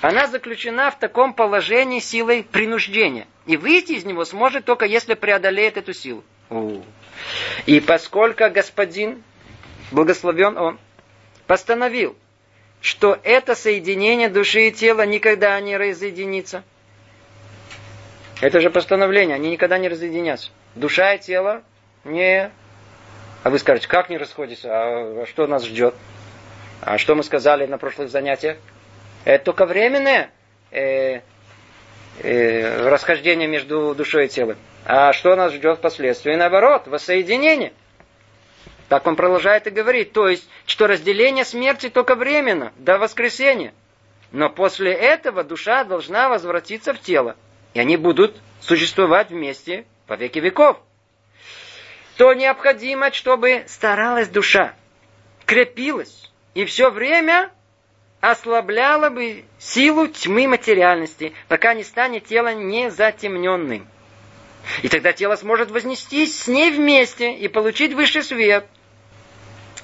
[0.00, 3.28] Она заключена в таком положении силой принуждения.
[3.46, 6.24] И выйти из него сможет только если преодолеет эту силу.
[7.66, 9.22] И поскольку господин,
[9.90, 10.78] благословен он,
[11.46, 12.16] постановил,
[12.80, 16.62] что это соединение души и тела никогда не разъединится.
[18.40, 20.50] Это же постановление, они никогда не разъединятся.
[20.74, 21.62] Душа и тело
[22.04, 22.50] не...
[23.42, 24.68] А вы скажете, как не расходятся?
[24.70, 25.94] А что нас ждет?
[26.82, 28.58] А что мы сказали на прошлых занятиях?
[29.24, 30.30] Это только временное
[30.70, 31.20] э,
[32.22, 34.56] э, расхождение между душой и телом.
[34.84, 36.34] А что нас ждет впоследствии?
[36.34, 37.72] Наоборот, воссоединение.
[38.88, 40.12] Так он продолжает и говорит.
[40.12, 43.74] То есть, что разделение смерти только временно, до воскресения.
[44.32, 47.36] Но после этого душа должна возвратиться в тело.
[47.74, 50.78] И они будут существовать вместе по веки веков.
[52.16, 54.74] То необходимо, чтобы старалась душа,
[55.44, 57.50] крепилась и все время
[58.30, 63.86] ослабляла бы силу тьмы материальности, пока не станет тело незатемненным.
[64.82, 68.66] И тогда тело сможет вознестись с ней вместе и получить высший свет.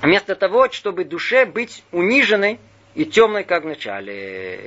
[0.01, 2.59] Вместо того, чтобы душе быть униженной
[2.97, 4.59] и темной, как в начале.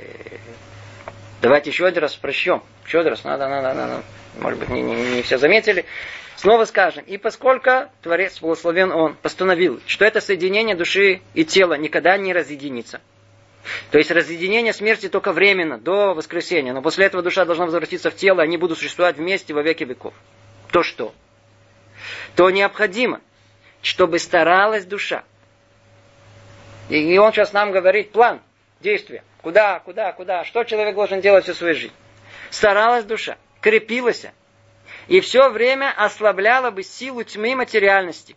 [1.42, 2.62] Давайте еще один раз прощем.
[2.86, 4.02] Еще один раз, надо, надо, надо.
[4.40, 5.84] Может быть, не, не, не все заметили.
[6.36, 12.16] Снова скажем, и поскольку Творец, благословен Он, постановил, что это соединение души и тела никогда
[12.16, 13.02] не разъединится,
[13.90, 16.72] то есть разъединение смерти только временно, до воскресения.
[16.72, 20.14] Но после этого душа должна возвратиться в тело, они будут существовать вместе во веки веков.
[20.70, 21.14] То что?
[22.34, 23.20] То необходимо,
[23.82, 25.24] чтобы старалась душа.
[26.88, 28.40] И он сейчас нам говорит план,
[28.80, 29.24] действия.
[29.42, 31.92] Куда, куда, куда, что человек должен делать всю свою жизнь.
[32.50, 34.26] Старалась душа, крепилась,
[35.08, 38.36] и все время ослабляла бы силу тьмы материальности,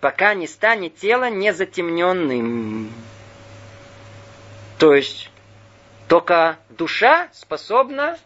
[0.00, 2.90] пока не станет тело незатемненным.
[4.80, 5.30] То есть
[6.08, 8.18] только душа способна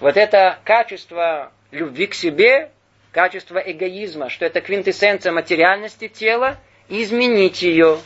[0.00, 2.72] вот это качество любви к себе,
[3.12, 8.00] качество эгоизма, что это квинтэссенция материальности тела, изменить ее,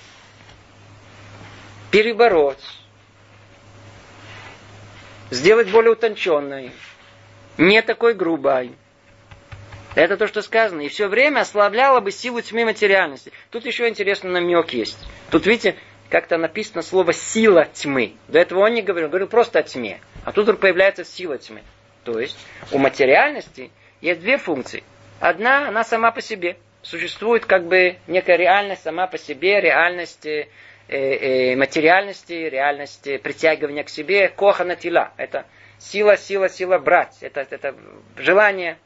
[1.90, 2.62] перебороть.
[5.30, 6.72] сделать более утонченной,
[7.56, 8.72] не такой грубой.
[9.94, 10.82] Это то, что сказано.
[10.82, 13.32] И все время ослабляла бы силу тьмы материальности.
[13.50, 14.98] Тут еще интересный намек есть.
[15.30, 15.76] Тут, видите,
[16.08, 18.14] как-то написано слово «сила тьмы».
[18.28, 20.00] До этого он не говорил, он говорил просто о тьме.
[20.24, 21.62] А тут вдруг появляется сила тьмы.
[22.04, 22.38] То есть
[22.72, 24.82] у материальности есть две функции.
[25.20, 26.56] Одна, она сама по себе.
[26.82, 30.48] Существует как бы некая реальность сама по себе, реальность э,
[30.88, 35.12] э, материальности, реальность притягивания к себе, коха на тела.
[35.16, 35.44] Это
[35.78, 37.18] сила, сила, сила брать.
[37.20, 37.74] Это, это
[38.16, 38.78] желание.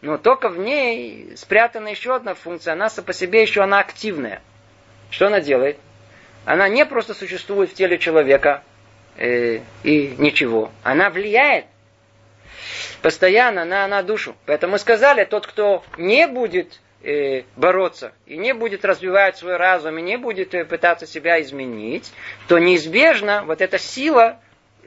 [0.00, 2.72] Но только в ней спрятана еще одна функция.
[2.72, 4.42] Она по себе еще она активная.
[5.10, 5.78] Что она делает?
[6.44, 8.62] Она не просто существует в теле человека
[9.16, 10.70] э, и ничего.
[10.82, 11.66] Она влияет
[13.02, 14.34] постоянно на, на душу.
[14.46, 19.98] Поэтому мы сказали, тот, кто не будет э, бороться и не будет развивать свой разум
[19.98, 22.12] и не будет э, пытаться себя изменить,
[22.48, 24.40] то неизбежно вот эта сила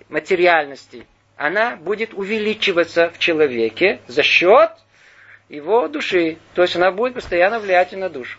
[0.10, 1.06] материальности,
[1.38, 4.72] она будет увеличиваться в человеке за счет
[5.49, 6.38] его души.
[6.54, 8.38] То есть она будет постоянно влиять на душу.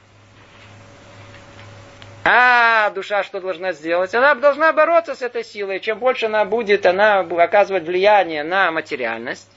[2.25, 4.15] А душа что должна сделать?
[4.15, 5.81] Она должна бороться с этой силой.
[5.81, 9.51] Чем больше она будет, она оказывать влияние на материальность,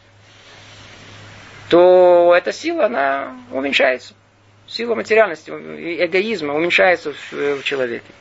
[1.70, 4.13] то эта сила, она уменьшается.
[4.68, 8.11] Сила материальности, эгоизма уменьшается в, в человеке.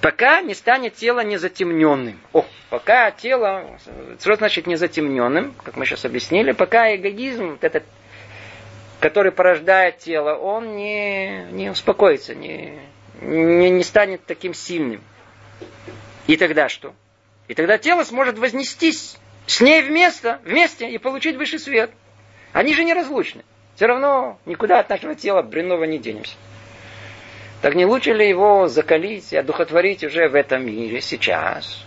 [0.00, 2.20] Пока не станет тело незатемненным.
[2.32, 3.78] О, пока тело,
[4.20, 7.84] что значит незатемненным, как мы сейчас объяснили, пока эгоизм, этот,
[9.04, 12.78] который порождает тело, он не, не успокоится, не,
[13.20, 15.02] не, не станет таким сильным.
[16.26, 16.94] И тогда что?
[17.46, 21.90] И тогда тело сможет вознестись с ней вместе, вместе и получить высший свет.
[22.54, 23.44] Они же неразлучны.
[23.74, 26.36] Все равно никуда от нашего тела бренного не денемся.
[27.60, 31.84] Так не лучше ли его закалить и одухотворить уже в этом мире сейчас?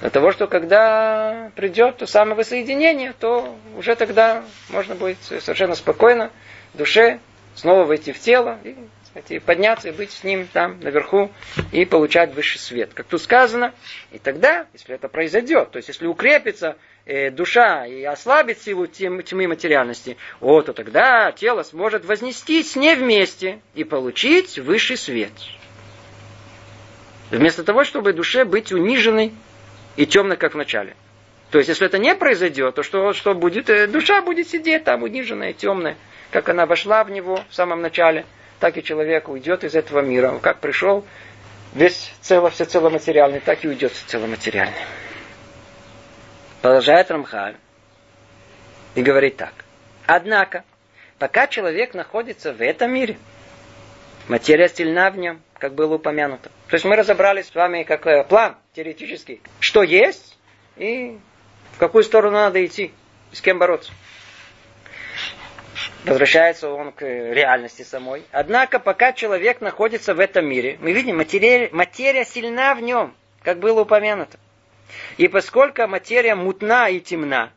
[0.00, 6.30] Для того, что когда придет то самое воссоединение, то уже тогда можно будет совершенно спокойно
[6.72, 7.20] в душе
[7.54, 8.76] снова войти в тело и
[9.28, 11.30] и подняться и быть с ним там наверху
[11.72, 12.90] и получать высший свет.
[12.94, 13.74] Как тут сказано,
[14.12, 16.76] и тогда, если это произойдет, то есть если укрепится
[17.06, 23.60] э, душа и ослабит силу тьмы материальности, о, то тогда тело сможет вознестись не вместе
[23.74, 25.32] и получить высший свет.
[27.30, 29.32] Вместо того, чтобы душе быть униженной
[30.00, 30.94] и темной, как в начале.
[31.50, 33.68] То есть, если это не произойдет, то что, что будет?
[33.70, 35.96] Э, душа будет сидеть там униженная, темная,
[36.30, 38.24] как она вошла в него в самом начале–
[38.60, 40.38] так и человек уйдет из этого мира.
[40.40, 41.04] Как пришел,
[41.74, 44.76] весь цело, все цело материальный, так и уйдет все цело материальный.
[46.60, 47.56] Продолжает Рамхаль
[48.94, 49.54] и говорит так.
[50.06, 50.64] Однако,
[51.18, 53.16] пока человек находится в этом мире,
[54.28, 56.50] материя сильна в нем, как было упомянуто.
[56.68, 60.36] То есть мы разобрались с вами как э, план теоретический, что есть
[60.76, 61.18] и
[61.74, 62.92] в какую сторону надо идти,
[63.32, 63.92] с кем бороться
[66.04, 68.22] возвращается он к реальности самой.
[68.32, 73.58] Однако, пока человек находится в этом мире, мы видим, материя, материя сильна в нем, как
[73.58, 74.38] было упомянуто.
[75.16, 77.52] И поскольку материя мутна и темна,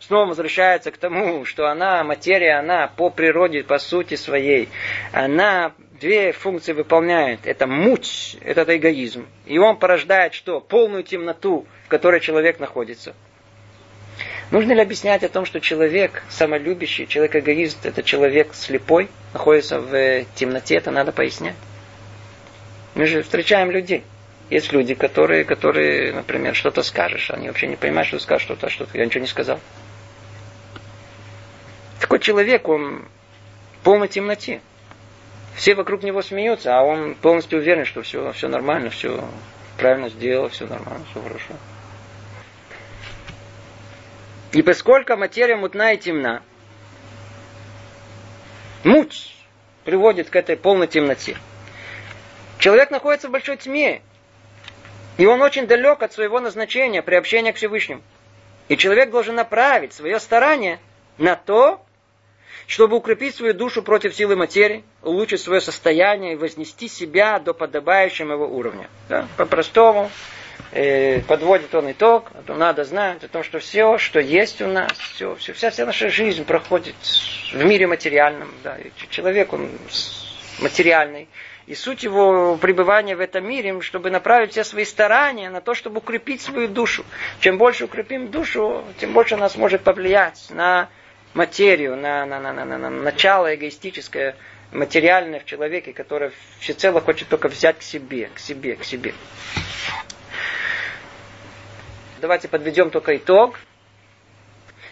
[0.00, 4.68] снова возвращается к тому, что она, материя, она по природе, по сути своей,
[5.12, 5.72] она
[6.02, 7.46] две функции выполняет.
[7.46, 9.26] Это муть, это эгоизм.
[9.46, 10.60] И он порождает что?
[10.60, 13.14] Полную темноту, в которой человек находится.
[14.50, 19.94] Нужно ли объяснять о том, что человек самолюбящий, человек эгоист, это человек слепой, находится в
[19.94, 21.54] э, темноте, это надо пояснять.
[22.94, 24.04] Мы же встречаем людей.
[24.50, 28.68] Есть люди, которые, которые, например, что-то скажешь, они вообще не понимают, что ты скажешь что-то,
[28.68, 28.98] что-то.
[28.98, 29.58] Я ничего не сказал.
[32.00, 33.04] Такой человек, он
[33.80, 34.60] в полной темноте.
[35.54, 39.28] Все вокруг него смеются, а он полностью уверен, что все, все нормально, все
[39.76, 41.54] правильно сделал, все нормально, все хорошо.
[44.52, 46.42] И поскольку материя мутна и темна,
[48.84, 49.34] муть
[49.84, 51.36] приводит к этой полной темноте.
[52.58, 54.02] Человек находится в большой тьме,
[55.16, 58.02] и он очень далек от своего назначения, приобщения к Всевышнему.
[58.68, 60.78] И человек должен направить свое старание
[61.18, 61.84] на то,
[62.66, 68.32] чтобы укрепить свою душу против силы материи, улучшить свое состояние и вознести себя до подобающего
[68.32, 68.88] его уровня.
[69.08, 69.26] Да?
[69.36, 70.10] По-простому,
[70.72, 75.34] э, подводит он итог, надо знать о том, что все, что есть у нас, все,
[75.36, 76.94] все, вся, вся наша жизнь проходит
[77.52, 78.48] в мире материальном.
[78.62, 78.76] Да,
[79.10, 79.68] человек, он
[80.60, 81.28] материальный.
[81.66, 85.98] И суть его пребывания в этом мире, чтобы направить все свои старания на то, чтобы
[85.98, 87.04] укрепить свою душу.
[87.40, 90.88] Чем больше укрепим душу, тем больше она сможет повлиять на
[91.34, 94.36] материю, на, на, на, на, на, на начало эгоистическое,
[94.72, 99.14] материальное в человеке, которое всецело хочет только взять к себе, к себе, к себе.
[102.20, 103.58] давайте подведем только итог.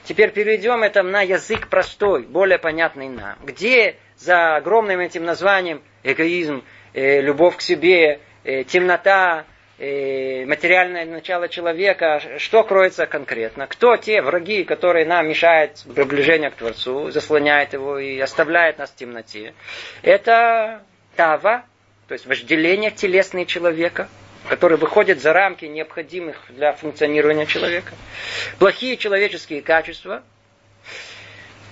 [0.05, 3.37] Теперь перейдем это на язык простой, более понятный нам.
[3.45, 9.45] Где за огромным этим названием эгоизм, э, любовь к себе, э, темнота,
[9.81, 13.67] э, материальное начало человека, что кроется конкретно?
[13.67, 18.97] Кто те враги, которые нам мешают приближение к Творцу, заслоняют его и оставляют нас в
[18.97, 19.55] темноте?
[20.03, 20.83] Это
[21.17, 21.65] тава,
[22.07, 24.09] то есть вожделение телесного человека,
[24.49, 27.93] который выходит за рамки необходимых для функционирования человека.
[28.59, 30.23] Плохие человеческие качества–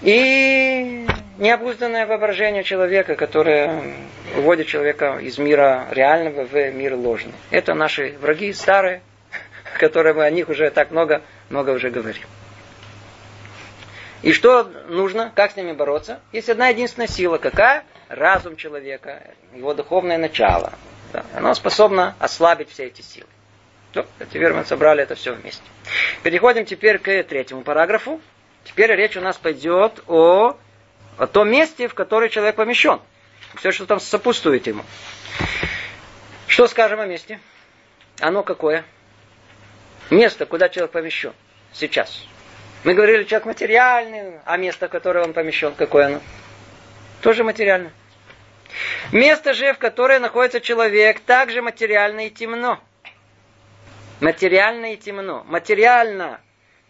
[0.03, 1.07] и
[1.39, 3.83] необузданное воображение человека, которое
[4.37, 7.33] уводит человека из мира реального в мир ложный.
[7.51, 9.01] Это наши враги старые,
[9.79, 12.25] которые мы о них уже так много, много уже говорим.
[14.23, 15.33] И что нужно?
[15.35, 16.21] Как с ними бороться?
[16.33, 17.39] Есть одна единственная сила.
[17.39, 17.85] Какая?
[18.09, 19.23] Разум человека,
[19.55, 20.73] его духовное начало.
[21.13, 21.25] Да.
[21.35, 23.29] Оно способно ослабить все эти силы.
[23.95, 25.63] Ну, теперь мы собрали это все вместе.
[26.23, 28.21] Переходим теперь к третьему параграфу.
[28.65, 30.57] Теперь речь у нас пойдет о,
[31.19, 33.01] о том месте, в которое человек помещен.
[33.57, 34.85] Все, что там сопутствует ему.
[36.47, 37.41] Что скажем о месте?
[38.21, 38.85] Оно какое?
[40.11, 41.33] Место, куда человек помещен
[41.73, 42.25] сейчас.
[42.85, 46.21] Мы говорили, человек материальный, а место, в которое он помещен, какое оно?
[47.21, 47.91] Тоже материально.
[49.13, 52.81] Место же, в которое находится человек, также материально и темно.
[54.21, 55.45] Материально и темно.
[55.47, 56.41] Материально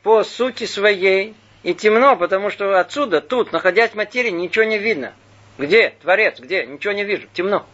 [0.02, 1.34] по сути своей
[1.68, 5.12] и темно, потому что отсюда, тут, находясь в материи, ничего не видно.
[5.58, 5.90] Где?
[6.00, 6.64] Творец, где?
[6.64, 7.28] Ничего не вижу.
[7.34, 7.66] Темно.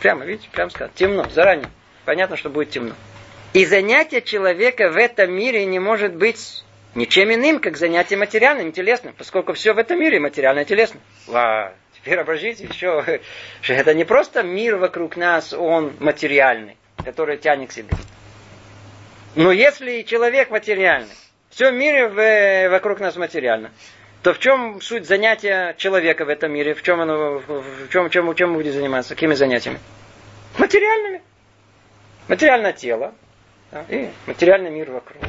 [0.00, 0.94] Прямо, видите, прямо сказать.
[0.94, 1.68] Темно, заранее.
[2.06, 2.94] Понятно, что будет темно.
[3.52, 9.12] И занятие человека в этом мире не может быть ничем иным, как занятие материальным, телесным,
[9.12, 11.00] поскольку все в этом мире материально и телесно.
[11.26, 13.04] Ва, теперь обождите еще,
[13.60, 17.90] что это не просто мир вокруг нас, он материальный, который тянет к себе.
[19.34, 21.12] Но если человек материальный,
[21.52, 23.70] все в мире в, вокруг нас материально.
[24.22, 26.74] То в чем суть занятия человека в этом мире?
[26.74, 29.14] В чем оно, в чем, чем, чем будет заниматься?
[29.14, 29.78] Какими занятиями?
[30.58, 31.22] Материальными.
[32.28, 33.14] Материальное тело
[33.70, 35.22] да, и материальный мир вокруг.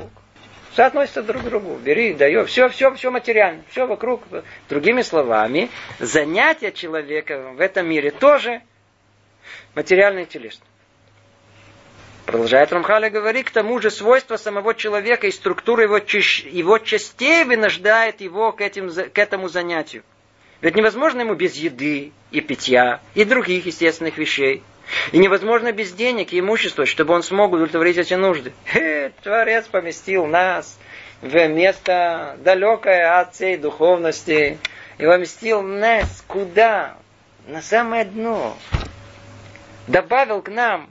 [0.76, 1.76] Соотносятся друг к другу.
[1.76, 4.24] Бери, дай, все, все, все материально, все вокруг.
[4.70, 5.70] Другими словами,
[6.00, 8.62] занятия человека в этом мире тоже
[9.76, 10.68] материальное и телесное.
[12.34, 18.22] Продолжает Рамхаля говорить, к тому же свойства самого человека и структура его, его частей вынуждает
[18.22, 20.02] его к, этим, к этому занятию.
[20.60, 24.64] Ведь невозможно ему без еды и питья и других естественных вещей.
[25.12, 28.52] И невозможно без денег и имущества, чтобы он смог удовлетворить эти нужды.
[28.66, 30.80] Хе, Творец поместил нас
[31.22, 34.58] в место далекое от всей духовности.
[34.98, 36.98] И поместил нас куда?
[37.46, 38.58] На самое дно.
[39.88, 40.90] Добавил к нам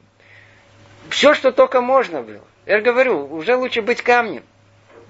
[1.10, 2.44] все, что только можно было.
[2.66, 4.44] Я говорю, уже лучше быть камнем.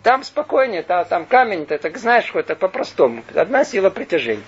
[0.02, 3.22] Там спокойнее, там, там камень, ты так знаешь, что это по-простому.
[3.34, 4.42] Одна сила притяжения.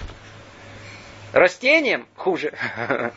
[1.32, 2.52] Растениям хуже.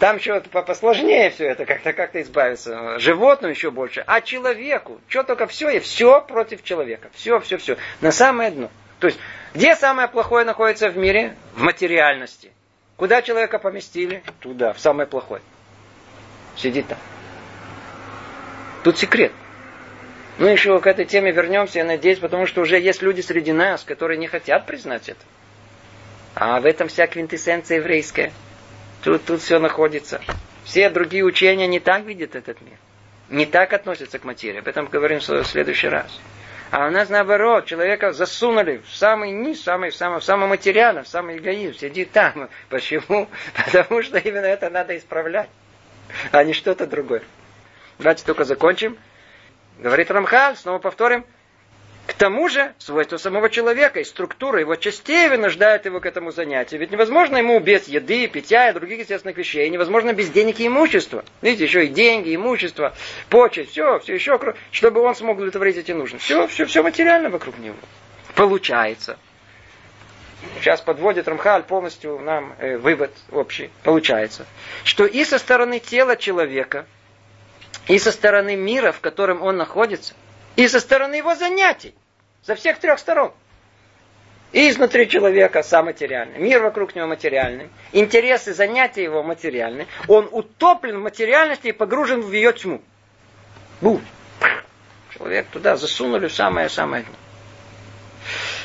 [0.00, 2.98] Там еще посложнее все это, как-то как избавиться.
[2.98, 4.02] Животным еще больше.
[4.08, 7.10] А человеку, что только все, и все против человека.
[7.14, 7.76] Все, все, все.
[8.00, 8.70] На самое дно.
[8.98, 9.20] То есть,
[9.54, 11.36] где самое плохое находится в мире?
[11.54, 12.50] В материальности.
[12.96, 14.24] Куда человека поместили?
[14.40, 15.40] Туда, в самое плохое.
[16.56, 16.98] Сидит там.
[18.84, 19.32] Тут секрет.
[20.36, 23.82] Ну, еще к этой теме вернемся, я надеюсь, потому что уже есть люди среди нас,
[23.82, 25.20] которые не хотят признать это.
[26.34, 28.30] А в этом вся квинтэссенция еврейская.
[29.02, 30.20] Тут, тут все находится.
[30.64, 32.76] Все другие учения не так видят этот мир.
[33.30, 34.58] Не так относятся к материи.
[34.58, 36.20] Об этом говорим в следующий раз.
[36.70, 41.04] А у нас наоборот, человека засунули в самый низ, самый, в самый, в самый материально,
[41.04, 41.78] в самый эгоизм.
[41.78, 42.50] Сидит там.
[42.68, 43.28] Почему?
[43.64, 45.48] Потому что именно это надо исправлять,
[46.32, 47.22] а не что-то другое.
[47.98, 48.98] Давайте только закончим.
[49.78, 51.24] Говорит Рамхаль, снова повторим.
[52.06, 56.78] К тому же, свойства самого человека и структура его частей вынуждают его к этому занятию.
[56.80, 59.70] Ведь невозможно ему без еды, питья и других естественных вещей.
[59.70, 61.24] Невозможно без денег и имущества.
[61.40, 62.94] Видите, еще и деньги, имущество,
[63.30, 64.38] почесть, все, все еще,
[64.70, 66.18] чтобы он смог удовлетворить эти нужды.
[66.18, 67.76] Все, все, все материально вокруг него.
[68.34, 69.18] Получается.
[70.60, 73.70] Сейчас подводит Рамхаль полностью нам э, вывод общий.
[73.82, 74.44] Получается,
[74.84, 76.84] что и со стороны тела человека–
[77.88, 80.14] и со стороны мира, в котором он находится,
[80.56, 81.94] и со стороны его занятий,
[82.42, 83.32] со всех трех сторон.
[84.52, 89.88] И изнутри человека сам материальный, мир вокруг него материальный, интересы, занятия его материальны.
[90.06, 92.80] Он утоплен в материальности и погружен в ее тьму.
[93.80, 94.00] Бу.
[95.10, 97.04] Человек туда засунули самое-самое.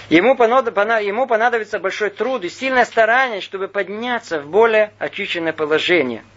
[0.09, 6.23] Ему, ему понадобится большой труд и сильное старание, чтобы подняться в более очищенное положение–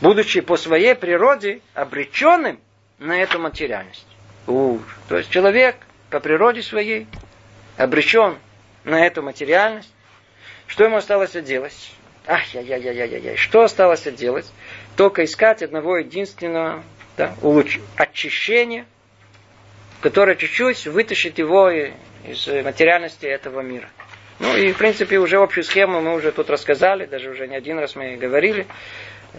[0.00, 2.60] будучи по своей природе обреченным
[2.98, 4.06] на эту материальность.
[4.46, 4.78] У,
[5.08, 5.76] то есть человек
[6.10, 7.06] по природе своей
[7.76, 8.36] обречен
[8.84, 9.92] на эту материальность.
[10.66, 11.92] Что ему осталось делать?
[12.26, 13.36] Ах, я, я, я, я, я, я.
[13.36, 14.50] Что осталось делать?
[14.96, 16.82] Только искать одного единственного
[17.16, 17.78] да, улуч...
[17.96, 18.86] очищения,
[20.00, 23.88] которое чуть-чуть вытащит его из материальности этого мира.
[24.38, 27.78] Ну и, в принципе, уже общую схему мы уже тут рассказали, даже уже не один
[27.78, 28.66] раз мы говорили.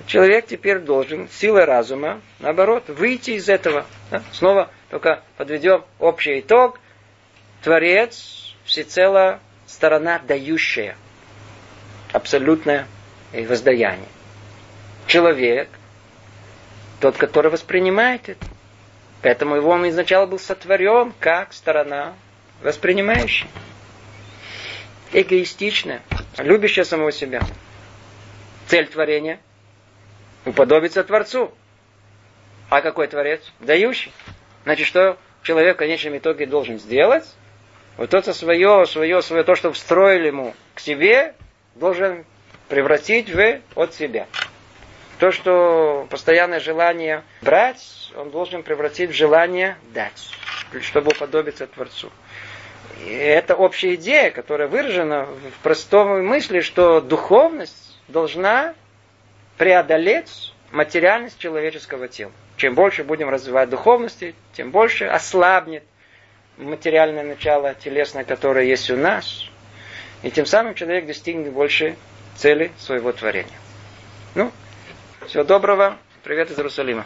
[0.05, 3.85] Человек теперь должен силой разума, наоборот, выйти из этого.
[4.11, 4.21] Да?
[4.31, 6.79] Снова только подведем общий итог.
[7.63, 10.95] Творец всецело сторона дающая.
[12.13, 12.87] Абсолютное
[13.33, 14.07] воздаяние.
[15.07, 15.69] Человек,
[16.99, 18.45] тот, который воспринимает это.
[19.23, 22.13] Поэтому его он изначально был сотворен как сторона
[22.61, 23.49] воспринимающая
[25.11, 26.01] эгоистичная,
[26.37, 27.41] любящая самого себя.
[28.67, 29.39] Цель творения–
[30.47, 31.51] уподобиться Творцу.
[32.69, 33.41] А какой Творец?
[33.59, 34.11] Дающий.
[34.63, 37.25] Значит, что человек в конечном итоге должен сделать?
[37.97, 41.33] Вот это свое, свое, свое, то, что встроили ему к себе,
[41.75, 42.25] должен
[42.69, 44.27] превратить в от себя.
[45.19, 50.29] То, что постоянное желание брать, он должен превратить в желание дать,
[50.81, 52.11] чтобы уподобиться Творцу
[53.05, 58.73] это общая идея, которая выражена в простом мысли, что духовность должна
[59.57, 62.31] преодолеть материальность человеческого тела.
[62.57, 65.83] Чем больше будем развивать духовности, тем больше ослабнет
[66.57, 69.45] материальное начало телесное, которое есть у нас.
[70.23, 71.95] И тем самым человек достигнет больше
[72.35, 73.51] цели своего творения.
[74.35, 74.51] Ну,
[75.27, 75.97] всего доброго.
[76.23, 76.95] Привет из Иерусалима.